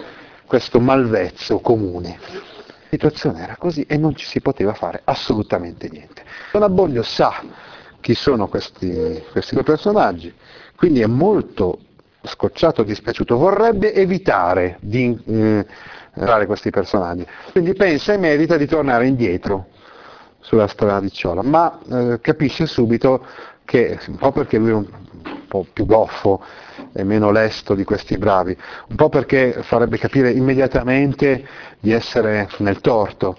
questo 0.47 0.81
malvezzo 0.81 1.61
comune. 1.61 2.19
La 2.21 2.99
situazione 2.99 3.43
era 3.43 3.57
così 3.57 3.85
e 3.89 3.97
non 3.97 4.15
ci 4.17 4.27
si 4.27 4.41
poteva 4.41 4.75
fare 4.75 5.01
assolutamente 5.05 5.89
niente. 5.89 6.25
Don 6.51 6.63
Abboglio 6.63 7.03
sa 7.03 7.41
chi 8.03 8.15
sono 8.15 8.49
questi, 8.49 9.23
questi 9.31 9.55
due 9.55 9.62
personaggi, 9.62 10.35
quindi 10.77 11.01
è 11.01 11.07
molto 11.07 11.79
scocciato, 12.23 12.83
dispiaciuto, 12.83 13.38
vorrebbe 13.38 13.95
evitare 13.95 14.77
di 14.81 15.19
eh, 15.25 15.67
questi 16.47 16.71
personaggi, 16.71 17.25
quindi 17.53 17.73
pensa 17.73 18.12
e 18.12 18.19
merita 18.19 18.59
di 18.59 18.67
tornare 18.67 19.07
indietro 19.07 19.69
sulla 20.41 20.67
strada 20.67 21.01
di 21.01 21.11
Ciola, 21.11 21.43
ma 21.43 21.79
eh, 21.91 22.19
capisce 22.21 22.67
subito 22.67 23.25
che, 23.65 23.99
un 24.09 24.17
po' 24.17 24.33
perché 24.33 24.59
lui 24.59 24.71
è 24.71 24.75
un 24.75 24.87
po' 25.47 25.65
più 25.73 25.87
goffo 25.87 26.43
e 26.93 27.05
meno 27.05 27.31
lesto 27.31 27.75
di 27.75 27.85
questi 27.85 28.19
bravi, 28.19 28.57
un 28.88 28.97
po' 28.97 29.09
perché 29.09 29.62
farebbe 29.62 29.97
capire 29.99 30.33
immediatamente 30.33 31.47
di 31.79 31.93
essere 31.93 32.49
nel 32.59 32.81
torto, 32.81 33.38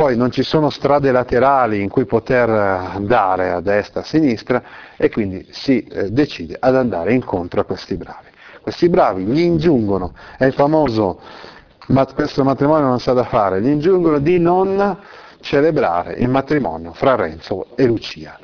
poi 0.00 0.16
non 0.16 0.30
ci 0.30 0.42
sono 0.42 0.70
strade 0.70 1.12
laterali 1.12 1.82
in 1.82 1.90
cui 1.90 2.06
poter 2.06 2.48
andare 2.48 3.50
a 3.50 3.60
destra, 3.60 4.00
a 4.00 4.02
sinistra 4.02 4.62
e 4.96 5.10
quindi 5.10 5.46
si 5.50 5.82
eh, 5.82 6.10
decide 6.10 6.56
ad 6.58 6.74
andare 6.74 7.12
incontro 7.12 7.60
a 7.60 7.64
questi 7.64 7.98
bravi. 7.98 8.28
Questi 8.62 8.88
bravi 8.88 9.24
gli 9.24 9.40
ingiungono, 9.40 10.14
è 10.38 10.46
il 10.46 10.54
famoso 10.54 11.20
ma 11.88 12.06
questo 12.06 12.42
matrimonio 12.44 12.86
non 12.86 12.98
sa 12.98 13.12
da 13.12 13.24
fare, 13.24 13.60
gli 13.60 13.68
ingiungono 13.68 14.20
di 14.20 14.38
non 14.38 14.96
celebrare 15.40 16.14
il 16.14 16.30
matrimonio 16.30 16.94
fra 16.94 17.14
Renzo 17.14 17.66
e 17.76 17.84
Lucia. 17.84 18.38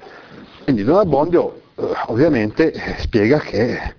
Quindi 0.62 0.84
Don 0.84 0.98
Abbondio 0.98 1.62
eh, 1.74 1.84
ovviamente 2.08 2.70
eh, 2.70 2.96
spiega 2.98 3.38
che 3.38 3.94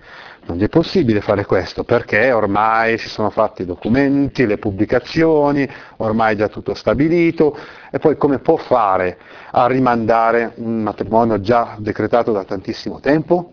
Non 0.47 0.63
è 0.63 0.69
possibile 0.69 1.19
fare 1.19 1.43
questo 1.43 1.83
perché 1.83 2.31
ormai 2.31 2.97
si 2.97 3.09
sono 3.09 3.29
fatti 3.29 3.63
i 3.63 3.65
documenti, 3.65 4.45
le 4.45 4.57
pubblicazioni, 4.57 5.69
ormai 5.97 6.35
è 6.35 6.37
già 6.37 6.47
tutto 6.47 6.73
stabilito 6.73 7.57
e 7.91 7.99
poi 7.99 8.15
come 8.15 8.39
può 8.39 8.55
fare 8.55 9.17
a 9.51 9.67
rimandare 9.67 10.53
un 10.55 10.83
matrimonio 10.83 11.41
già 11.41 11.75
decretato 11.79 12.31
da 12.31 12.45
tantissimo 12.45 13.01
tempo? 13.01 13.51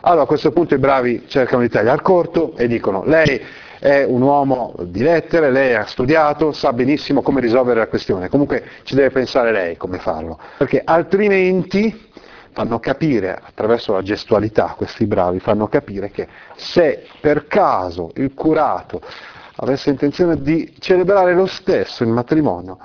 Allora 0.00 0.22
a 0.22 0.26
questo 0.26 0.50
punto 0.50 0.74
i 0.74 0.78
bravi 0.78 1.26
cercano 1.28 1.62
di 1.62 1.68
tagliare 1.68 2.02
corto 2.02 2.56
e 2.56 2.66
dicono 2.66 3.04
lei 3.04 3.40
è 3.78 4.02
un 4.02 4.22
uomo 4.22 4.74
di 4.80 5.00
lettere, 5.00 5.48
lei 5.48 5.76
ha 5.76 5.86
studiato, 5.86 6.50
sa 6.50 6.72
benissimo 6.72 7.22
come 7.22 7.40
risolvere 7.40 7.78
la 7.78 7.86
questione, 7.86 8.28
comunque 8.28 8.64
ci 8.82 8.96
deve 8.96 9.10
pensare 9.10 9.52
lei 9.52 9.76
come 9.76 9.98
farlo, 9.98 10.40
perché 10.56 10.82
altrimenti 10.84 12.10
fanno 12.52 12.78
capire, 12.78 13.38
attraverso 13.42 13.92
la 13.92 14.02
gestualità, 14.02 14.74
questi 14.76 15.06
bravi, 15.06 15.40
fanno 15.40 15.68
capire 15.68 16.10
che 16.10 16.28
se 16.54 17.06
per 17.20 17.46
caso 17.46 18.10
il 18.16 18.32
curato 18.34 19.00
avesse 19.56 19.90
intenzione 19.90 20.40
di 20.40 20.74
celebrare 20.78 21.34
lo 21.34 21.46
stesso 21.46 22.02
il 22.02 22.10
matrimonio, 22.10 22.78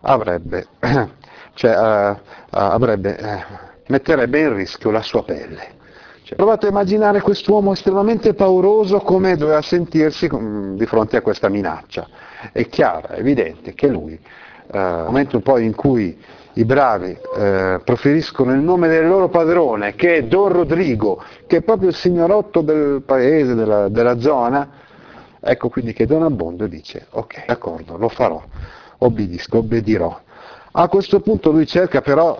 avrebbe, 0.00 0.66
cioè, 1.54 1.76
uh, 1.76 2.10
uh, 2.12 2.18
avrebbe, 2.50 3.18
uh, 3.20 3.54
metterebbe 3.88 4.40
in 4.40 4.54
rischio 4.54 4.90
la 4.90 5.02
sua 5.02 5.22
pelle. 5.24 5.80
Cioè, 6.24 6.36
provate 6.36 6.66
a 6.66 6.70
immaginare 6.70 7.20
quest'uomo 7.20 7.72
estremamente 7.72 8.34
pauroso 8.34 8.98
come 8.98 9.36
doveva 9.36 9.62
sentirsi 9.62 10.28
di 10.28 10.86
fronte 10.86 11.16
a 11.16 11.20
questa 11.20 11.48
minaccia. 11.48 12.08
È 12.52 12.66
chiaro, 12.66 13.08
è 13.08 13.18
evidente 13.18 13.74
che 13.74 13.88
lui, 13.88 14.18
nel 14.72 15.04
momento 15.04 15.40
poi 15.40 15.64
in 15.64 15.74
cui 15.74 16.16
i 16.54 16.64
bravi 16.64 17.16
eh, 17.36 17.80
proferiscono 17.84 18.52
il 18.52 18.60
nome 18.60 18.88
del 18.88 19.06
loro 19.06 19.28
padrone, 19.28 19.94
che 19.94 20.16
è 20.16 20.24
Don 20.24 20.52
Rodrigo, 20.52 21.22
che 21.46 21.58
è 21.58 21.62
proprio 21.62 21.88
il 21.88 21.94
signorotto 21.94 22.60
del 22.60 23.02
paese, 23.04 23.54
della, 23.54 23.88
della 23.88 24.18
zona, 24.18 24.68
ecco 25.40 25.68
quindi 25.68 25.92
che 25.92 26.06
Don 26.06 26.22
Abbondio 26.22 26.66
dice, 26.66 27.06
ok, 27.10 27.46
d'accordo, 27.46 27.96
lo 27.96 28.08
farò, 28.08 28.42
obbedisco, 28.98 29.58
obbedirò. 29.58 30.20
A 30.74 30.88
questo 30.88 31.20
punto 31.20 31.50
lui 31.50 31.66
cerca 31.66 32.00
però 32.00 32.38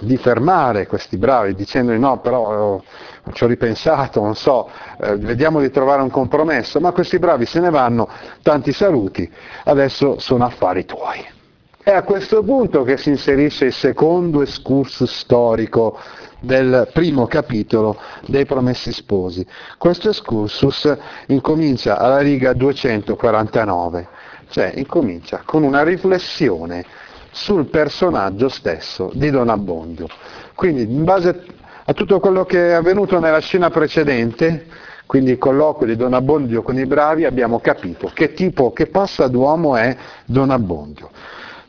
di 0.00 0.16
fermare 0.16 0.86
questi 0.86 1.16
bravi 1.16 1.54
dicendogli 1.54 1.98
no, 1.98 2.18
però 2.18 2.76
eh, 2.76 3.32
ci 3.32 3.44
ho 3.44 3.46
ripensato, 3.46 4.20
non 4.20 4.34
so, 4.34 4.68
eh, 5.00 5.16
vediamo 5.16 5.60
di 5.60 5.70
trovare 5.70 6.02
un 6.02 6.10
compromesso, 6.10 6.80
ma 6.80 6.92
questi 6.92 7.18
bravi 7.18 7.46
se 7.46 7.60
ne 7.60 7.70
vanno, 7.70 8.08
tanti 8.42 8.72
saluti, 8.72 9.30
adesso 9.64 10.18
sono 10.18 10.44
affari 10.44 10.84
tuoi. 10.84 11.40
È 11.84 11.90
a 11.90 12.04
questo 12.04 12.44
punto 12.44 12.84
che 12.84 12.96
si 12.96 13.08
inserisce 13.08 13.64
il 13.64 13.72
secondo 13.72 14.40
excursus 14.42 15.12
storico 15.12 15.98
del 16.38 16.88
primo 16.92 17.26
capitolo 17.26 17.98
dei 18.24 18.46
Promessi 18.46 18.92
Sposi. 18.92 19.44
Questo 19.78 20.10
excursus 20.10 20.96
incomincia 21.26 21.98
alla 21.98 22.20
riga 22.20 22.52
249, 22.52 24.08
cioè 24.50 24.72
incomincia 24.76 25.42
con 25.44 25.64
una 25.64 25.82
riflessione 25.82 26.84
sul 27.32 27.64
personaggio 27.64 28.48
stesso 28.48 29.10
di 29.14 29.30
Don 29.30 29.48
Abbondio. 29.48 30.06
Quindi 30.54 30.82
in 30.82 31.02
base 31.02 31.44
a 31.84 31.92
tutto 31.94 32.20
quello 32.20 32.44
che 32.44 32.68
è 32.68 32.72
avvenuto 32.74 33.18
nella 33.18 33.40
scena 33.40 33.70
precedente, 33.70 34.66
quindi 35.06 35.32
il 35.32 35.38
colloquio 35.38 35.88
di 35.88 35.96
Don 35.96 36.14
Abbondio 36.14 36.62
con 36.62 36.78
i 36.78 36.86
bravi, 36.86 37.24
abbiamo 37.24 37.58
capito 37.58 38.08
che 38.14 38.34
tipo, 38.34 38.72
che 38.72 38.86
passa 38.86 39.26
d'uomo 39.26 39.74
è 39.74 39.96
Don 40.26 40.50
Abbondio. 40.50 41.10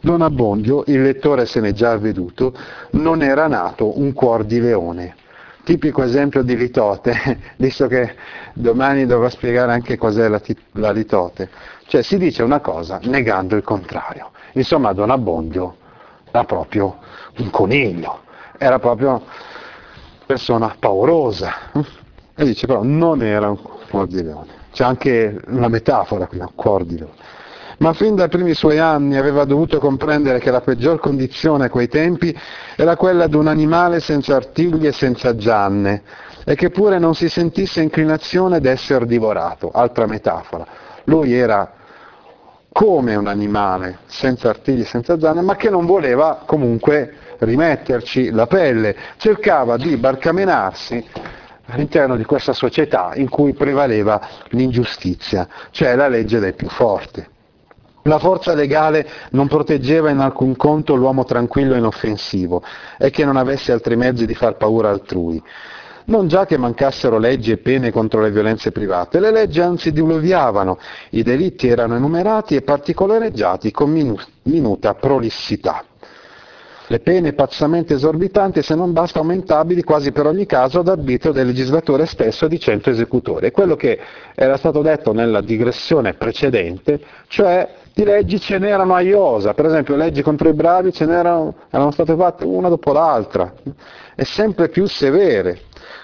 Don 0.03 0.21
Abbondio, 0.21 0.83
il 0.87 1.01
lettore 1.01 1.45
se 1.45 1.61
n'è 1.61 1.71
già 1.71 1.91
avveduto, 1.91 2.53
non 2.89 3.21
era 3.21 3.47
nato 3.47 3.97
un 4.01 4.11
cuor 4.11 4.43
di 4.43 4.59
leone. 4.59 5.15
Tipico 5.63 6.03
esempio 6.03 6.41
di 6.41 6.57
litote, 6.57 7.39
visto 7.55 7.87
che 7.87 8.13
domani 8.51 9.05
dovrò 9.05 9.29
spiegare 9.29 9.71
anche 9.71 9.97
cos'è 9.97 10.27
la, 10.27 10.41
la 10.73 10.91
litote. 10.91 11.49
Cioè 11.87 12.01
si 12.01 12.17
dice 12.17 12.43
una 12.43 12.59
cosa 12.59 12.99
negando 13.03 13.55
il 13.55 13.63
contrario. 13.63 14.31
Insomma 14.55 14.91
Don 14.91 15.09
Abbondio 15.09 15.77
era 16.29 16.43
proprio 16.43 16.97
un 17.37 17.49
coniglio, 17.49 18.23
era 18.57 18.79
proprio 18.79 19.07
una 19.07 19.21
persona 20.25 20.75
paurosa. 20.77 21.71
E 22.35 22.43
dice 22.43 22.67
però 22.67 22.83
non 22.83 23.23
era 23.23 23.49
un 23.49 23.59
cuor 23.89 24.07
di 24.07 24.21
leone. 24.21 24.51
C'è 24.73 24.83
anche 24.83 25.39
una 25.47 25.69
metafora 25.69 26.27
qui, 26.27 26.39
un 26.39 26.49
cuor 26.55 26.83
di 26.83 26.97
leone 26.97 27.41
ma 27.79 27.93
fin 27.93 28.15
dai 28.15 28.29
primi 28.29 28.53
suoi 28.53 28.79
anni 28.79 29.17
aveva 29.17 29.45
dovuto 29.45 29.79
comprendere 29.79 30.39
che 30.39 30.51
la 30.51 30.61
peggior 30.61 30.99
condizione 30.99 31.65
a 31.65 31.69
quei 31.69 31.87
tempi 31.87 32.37
era 32.75 32.95
quella 32.95 33.27
di 33.27 33.35
un 33.35 33.47
animale 33.47 33.99
senza 33.99 34.35
artigli 34.35 34.87
e 34.87 34.91
senza 34.91 35.35
gianne, 35.35 36.03
e 36.45 36.55
che 36.55 36.69
pure 36.69 36.99
non 36.99 37.15
si 37.15 37.29
sentisse 37.29 37.81
inclinazione 37.81 38.57
ad 38.57 38.65
essere 38.65 39.05
divorato. 39.05 39.71
Altra 39.73 40.05
metafora. 40.05 40.65
Lui 41.05 41.33
era 41.33 41.73
come 42.71 43.15
un 43.15 43.27
animale 43.27 43.99
senza 44.07 44.49
artigli 44.49 44.81
e 44.81 44.85
senza 44.85 45.15
gianne, 45.17 45.41
ma 45.41 45.55
che 45.55 45.69
non 45.69 45.85
voleva 45.85 46.41
comunque 46.45 47.13
rimetterci 47.37 48.31
la 48.31 48.47
pelle, 48.47 48.95
cercava 49.17 49.77
di 49.77 49.95
barcamenarsi 49.97 51.05
all'interno 51.67 52.15
di 52.17 52.25
questa 52.25 52.53
società 52.53 53.11
in 53.15 53.29
cui 53.29 53.53
prevaleva 53.53 54.19
l'ingiustizia, 54.49 55.47
cioè 55.71 55.95
la 55.95 56.07
legge 56.07 56.39
del 56.39 56.55
più 56.55 56.67
forte. 56.67 57.29
La 58.03 58.19
forza 58.19 58.53
legale 58.53 59.07
non 59.31 59.47
proteggeva 59.47 60.09
in 60.09 60.19
alcun 60.19 60.57
conto 60.57 60.95
l'uomo 60.95 61.23
tranquillo 61.23 61.73
e 61.73 61.77
inoffensivo 61.77 62.61
e 62.97 63.09
che 63.09 63.23
non 63.23 63.37
avesse 63.37 63.71
altri 63.71 63.95
mezzi 63.95 64.25
di 64.25 64.35
far 64.35 64.57
paura 64.57 64.89
altrui. 64.89 65.41
Non 66.05 66.27
già 66.27 66.45
che 66.45 66.57
mancassero 66.57 67.17
leggi 67.17 67.51
e 67.51 67.57
pene 67.57 67.91
contro 67.91 68.19
le 68.19 68.29
violenze 68.31 68.73
private, 68.73 69.21
le 69.21 69.31
leggi 69.31 69.61
anzi 69.61 69.93
diluviavano, 69.93 70.77
i 71.11 71.23
delitti 71.23 71.69
erano 71.69 71.95
enumerati 71.95 72.55
e 72.55 72.61
particolareggiati 72.61 73.71
con 73.71 74.17
minuta 74.43 74.95
prolissità 74.95 75.85
le 76.93 76.99
pene 76.99 77.33
pazzamente 77.33 77.95
esorbitanti 77.95 78.61
se 78.61 78.75
non 78.75 78.93
basta 78.93 79.17
aumentabili 79.17 79.81
quasi 79.81 80.11
per 80.11 80.27
ogni 80.27 80.45
caso 80.45 80.81
ad 80.81 80.87
arbitrio 80.87 81.31
del 81.31 81.47
legislatore 81.47 82.05
stesso 82.05 82.47
di 82.47 82.59
cento 82.59 82.91
esecutori. 82.91 83.47
È 83.47 83.51
quello 83.51 83.75
che 83.75 83.99
era 84.35 84.57
stato 84.57 84.83
detto 84.83 85.11
nella 85.11 85.41
digressione 85.41 86.13
precedente, 86.13 87.01
cioè 87.29 87.67
di 87.91 88.03
leggi 88.03 88.39
ce 88.39 88.59
n'erano 88.59 88.93
a 88.93 89.01
iosa, 89.01 89.55
per 89.55 89.65
esempio 89.65 89.95
leggi 89.95 90.21
contro 90.21 90.49
i 90.49 90.53
bravi 90.53 90.93
ce 90.93 91.05
n'erano, 91.05 91.55
erano 91.71 91.89
state 91.89 92.15
fatte 92.15 92.45
una 92.45 92.69
dopo 92.69 92.93
l'altra, 92.93 93.51
e 94.13 94.23
sempre 94.23 94.69
più 94.69 94.85
severe, 94.85 95.61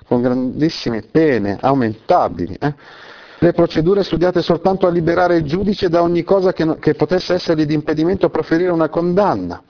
con 0.08 0.24
grandissime 0.24 1.04
pene 1.04 1.60
aumentabili. 1.62 2.58
Eh? 2.60 2.74
Le 3.38 3.54
procedure 3.54 4.04
studiate 4.04 4.42
soltanto 4.42 4.88
a 4.88 4.90
liberare 4.90 5.36
il 5.36 5.44
giudice 5.44 5.88
da 5.88 6.02
ogni 6.02 6.24
cosa 6.24 6.52
che, 6.52 6.80
che 6.80 6.96
potesse 6.96 7.36
essergli 7.36 7.66
di 7.66 7.76
impedimento 7.76 8.26
a 8.26 8.30
proferire 8.30 8.72
una 8.72 8.90
condanna. 8.90 9.62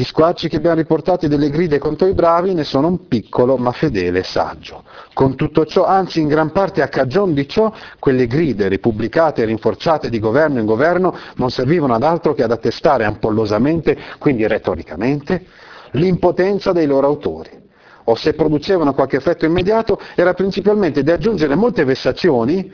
Gli 0.00 0.04
squarci 0.04 0.48
che 0.48 0.56
abbiamo 0.56 0.76
riportati 0.76 1.28
delle 1.28 1.50
gride 1.50 1.76
contro 1.76 2.06
i 2.06 2.14
bravi 2.14 2.54
ne 2.54 2.64
sono 2.64 2.86
un 2.86 3.06
piccolo 3.06 3.58
ma 3.58 3.70
fedele 3.70 4.22
saggio. 4.22 4.82
Con 5.12 5.36
tutto 5.36 5.66
ciò, 5.66 5.84
anzi 5.84 6.20
in 6.20 6.28
gran 6.28 6.52
parte 6.52 6.80
a 6.80 6.88
cagion 6.88 7.34
di 7.34 7.46
ciò, 7.46 7.70
quelle 7.98 8.26
gride 8.26 8.68
ripubblicate 8.68 9.42
e 9.42 9.44
rinforzate 9.44 10.08
di 10.08 10.18
governo 10.18 10.58
in 10.58 10.64
governo 10.64 11.14
non 11.34 11.50
servivano 11.50 11.92
ad 11.92 12.02
altro 12.02 12.32
che 12.32 12.42
ad 12.42 12.50
attestare 12.50 13.04
ampollosamente, 13.04 13.94
quindi 14.18 14.46
retoricamente, 14.46 15.44
l'impotenza 15.90 16.72
dei 16.72 16.86
loro 16.86 17.06
autori. 17.06 17.50
O 18.04 18.14
se 18.14 18.32
producevano 18.32 18.94
qualche 18.94 19.16
effetto 19.16 19.44
immediato, 19.44 20.00
era 20.14 20.32
principalmente 20.32 21.02
di 21.02 21.10
aggiungere 21.10 21.54
molte 21.56 21.84
vessazioni 21.84 22.72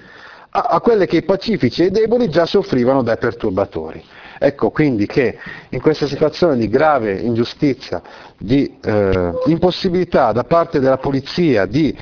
a, 0.51 0.61
a 0.61 0.81
quelle 0.81 1.07
che 1.07 1.17
i 1.17 1.25
pacifici 1.25 1.83
e 1.83 1.87
i 1.87 1.91
deboli 1.91 2.29
già 2.29 2.47
soffrivano 2.47 3.03
dai 3.03 3.19
perturbatori. 3.19 4.05
Ecco 4.38 4.70
quindi 4.70 5.07
che 5.07 5.38
in 5.70 5.81
questa 5.81 6.07
situazione 6.07 6.57
di 6.57 6.68
grave 6.68 7.12
ingiustizia, 7.12 8.03
di 8.38 8.77
eh, 8.83 9.33
impossibilità 9.46 10.33
da 10.33 10.44
parte 10.44 10.79
della 10.79 10.99
polizia 10.99 11.66
di 11.66 11.96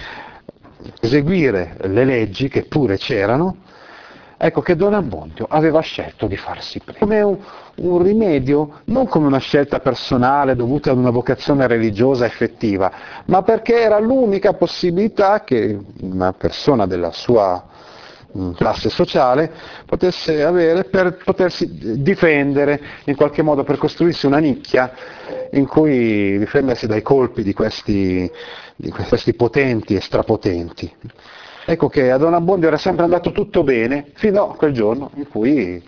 eseguire 1.01 1.77
le 1.83 2.05
leggi, 2.05 2.49
che 2.49 2.64
pure 2.64 2.97
c'erano, 2.97 3.57
ecco 4.37 4.61
che 4.61 4.77
Don 4.77 4.94
Abbondio 4.94 5.47
aveva 5.49 5.81
scelto 5.81 6.27
di 6.27 6.37
farsi 6.37 6.81
prendere 6.81 6.99
come 6.99 7.23
un, 7.23 7.38
un, 7.77 8.03
rimedio, 8.03 8.81
non 8.87 9.07
come 9.07 9.27
una 9.27 9.38
scelta 9.38 9.79
personale 9.79 10.57
dovuta 10.57 10.90
ad 10.90 10.99
una 10.99 11.11
vocazione 11.11 11.66
religiosa 11.66 12.27
effettiva, 12.27 12.90
ma 13.27 13.42
perché 13.42 13.81
era 13.81 13.99
l'unica 13.99 14.53
possibilità 14.55 15.44
che 15.44 15.79
una 16.01 16.33
persona 16.33 16.87
della 16.87 17.12
sua 17.12 17.64
classe 18.57 18.90
sociale 18.90 19.51
potesse 19.87 20.42
avere 20.42 20.85
per 20.85 21.16
potersi 21.23 22.03
difendere 22.03 22.81
in 23.05 23.14
qualche 23.14 23.42
modo, 23.42 23.62
per 23.62 23.79
costruirsi 23.79 24.27
una 24.27 24.38
nicchia 24.38 24.92
in 25.53 25.66
cui 25.66 26.38
difendersi 26.38 26.87
dai 26.87 27.03
colpi 27.03 27.42
di 27.42 27.53
questi, 27.53 28.31
di 28.77 28.90
questi 28.90 29.35
potenti 29.35 29.94
e 29.94 30.01
strapotenti. 30.01 30.92
Ecco 31.66 31.88
che 31.88 32.11
a 32.11 32.18
Don 32.18 32.35
Abbondio 32.35 32.68
era 32.68 32.77
sempre 32.77 33.05
andato 33.05 33.33
tutto 33.33 33.62
bene 33.62 34.11
fino 34.14 34.51
a 34.51 34.57
quel 34.57 34.73
giorno 34.73 35.11
in 35.14 35.29
cui 35.29 35.83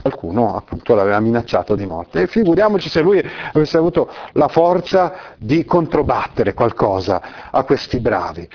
qualcuno 0.00 0.56
appunto 0.56 0.94
l'aveva 0.94 1.20
minacciato 1.20 1.74
di 1.74 1.86
morte. 1.86 2.22
E 2.22 2.26
figuriamoci 2.26 2.88
se 2.88 3.00
lui 3.00 3.22
avesse 3.52 3.76
avuto 3.76 4.08
la 4.32 4.48
forza 4.48 5.14
di 5.36 5.64
controbattere 5.64 6.54
qualcosa 6.54 7.20
a 7.50 7.62
questi 7.64 7.98
bravi. 8.00 8.48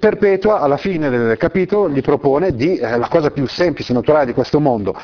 Perpetua 0.00 0.58
alla 0.58 0.78
fine 0.78 1.08
del 1.08 1.36
capitolo 1.36 1.88
gli 1.88 2.00
propone 2.00 2.56
di, 2.56 2.76
eh, 2.76 2.98
la 2.98 3.06
cosa 3.06 3.30
più 3.30 3.46
semplice 3.46 3.92
e 3.92 3.94
naturale 3.94 4.26
di 4.26 4.32
questo 4.32 4.58
mondo, 4.58 4.98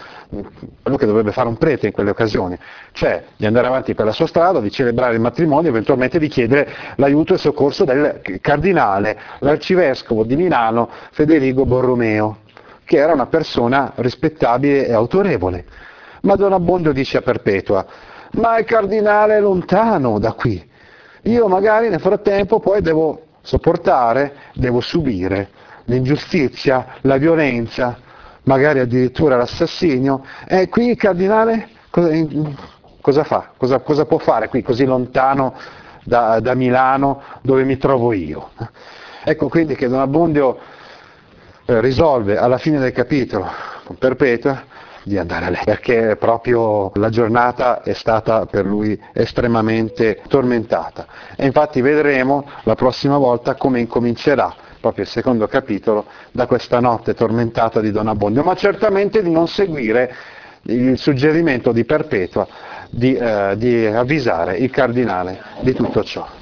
quello 0.82 0.96
che 0.96 1.06
dovrebbe 1.06 1.30
fare 1.30 1.46
un 1.46 1.56
prete 1.56 1.86
in 1.86 1.92
quelle 1.92 2.10
occasioni, 2.10 2.58
cioè 2.90 3.22
di 3.36 3.46
andare 3.46 3.68
avanti 3.68 3.94
per 3.94 4.06
la 4.06 4.12
sua 4.12 4.26
strada, 4.26 4.58
di 4.58 4.72
celebrare 4.72 5.14
il 5.14 5.20
matrimonio, 5.20 5.70
eventualmente 5.70 6.18
di 6.18 6.26
chiedere 6.26 6.68
l'aiuto 6.96 7.32
e 7.32 7.36
il 7.36 7.40
soccorso 7.40 7.84
del 7.84 8.22
cardinale, 8.40 9.16
l'arcivescovo 9.38 10.24
di 10.24 10.34
Milano 10.34 10.88
Federico 11.12 11.64
Borromeo, 11.64 12.38
che 12.92 12.98
era 12.98 13.14
una 13.14 13.24
persona 13.24 13.92
rispettabile 13.94 14.86
e 14.86 14.92
autorevole. 14.92 15.64
Ma 16.24 16.36
Don 16.36 16.52
Abbondio 16.52 16.92
dice 16.92 17.16
a 17.16 17.22
Perpetua, 17.22 17.86
ma 18.32 18.58
il 18.58 18.66
cardinale 18.66 19.38
è 19.38 19.40
lontano 19.40 20.18
da 20.18 20.34
qui, 20.34 20.62
io 21.22 21.48
magari 21.48 21.88
nel 21.88 22.00
frattempo 22.00 22.60
poi 22.60 22.82
devo 22.82 23.28
sopportare, 23.40 24.34
devo 24.52 24.80
subire 24.80 25.48
l'ingiustizia, 25.86 26.96
la 27.00 27.16
violenza, 27.16 27.96
magari 28.42 28.80
addirittura 28.80 29.38
l'assassinio. 29.38 30.22
E 30.46 30.68
qui 30.68 30.90
il 30.90 30.96
cardinale 30.98 31.68
cosa, 31.88 33.24
fa? 33.24 33.52
Cosa, 33.56 33.78
cosa, 33.78 34.04
può 34.04 34.18
fare 34.18 34.50
qui 34.50 34.60
così 34.60 34.84
lontano 34.84 35.54
da, 36.04 36.40
da, 36.40 36.52
Milano 36.52 37.22
dove 37.40 37.64
mi 37.64 37.78
trovo 37.78 38.12
io? 38.12 38.50
Ecco 39.24 39.48
quindi 39.48 39.76
che 39.76 39.88
Don 39.88 40.00
Abbondio 40.00 40.80
risolve 41.80 42.36
alla 42.36 42.58
fine 42.58 42.78
del 42.78 42.92
capitolo 42.92 43.46
con 43.84 43.96
Perpetua 43.96 44.64
di 45.04 45.18
andare 45.18 45.46
a 45.46 45.50
lei, 45.50 45.64
perché 45.64 46.16
proprio 46.16 46.90
la 46.94 47.10
giornata 47.10 47.82
è 47.82 47.92
stata 47.92 48.46
per 48.46 48.64
lui 48.64 49.00
estremamente 49.12 50.20
tormentata. 50.28 51.06
E 51.36 51.46
infatti 51.46 51.80
vedremo 51.80 52.48
la 52.62 52.74
prossima 52.74 53.18
volta 53.18 53.54
come 53.54 53.80
incomincerà 53.80 54.54
proprio 54.80 55.04
il 55.04 55.10
secondo 55.10 55.46
capitolo 55.46 56.06
da 56.32 56.46
questa 56.46 56.80
notte 56.80 57.14
tormentata 57.14 57.80
di 57.80 57.92
Don 57.92 58.08
Abbondio, 58.08 58.42
ma 58.42 58.54
certamente 58.54 59.22
di 59.22 59.30
non 59.30 59.46
seguire 59.46 60.14
il 60.62 60.98
suggerimento 60.98 61.72
di 61.72 61.84
Perpetua 61.84 62.46
di, 62.90 63.14
eh, 63.14 63.54
di 63.56 63.86
avvisare 63.86 64.56
il 64.56 64.70
cardinale 64.70 65.40
di 65.60 65.72
tutto 65.72 66.02
ciò. 66.04 66.41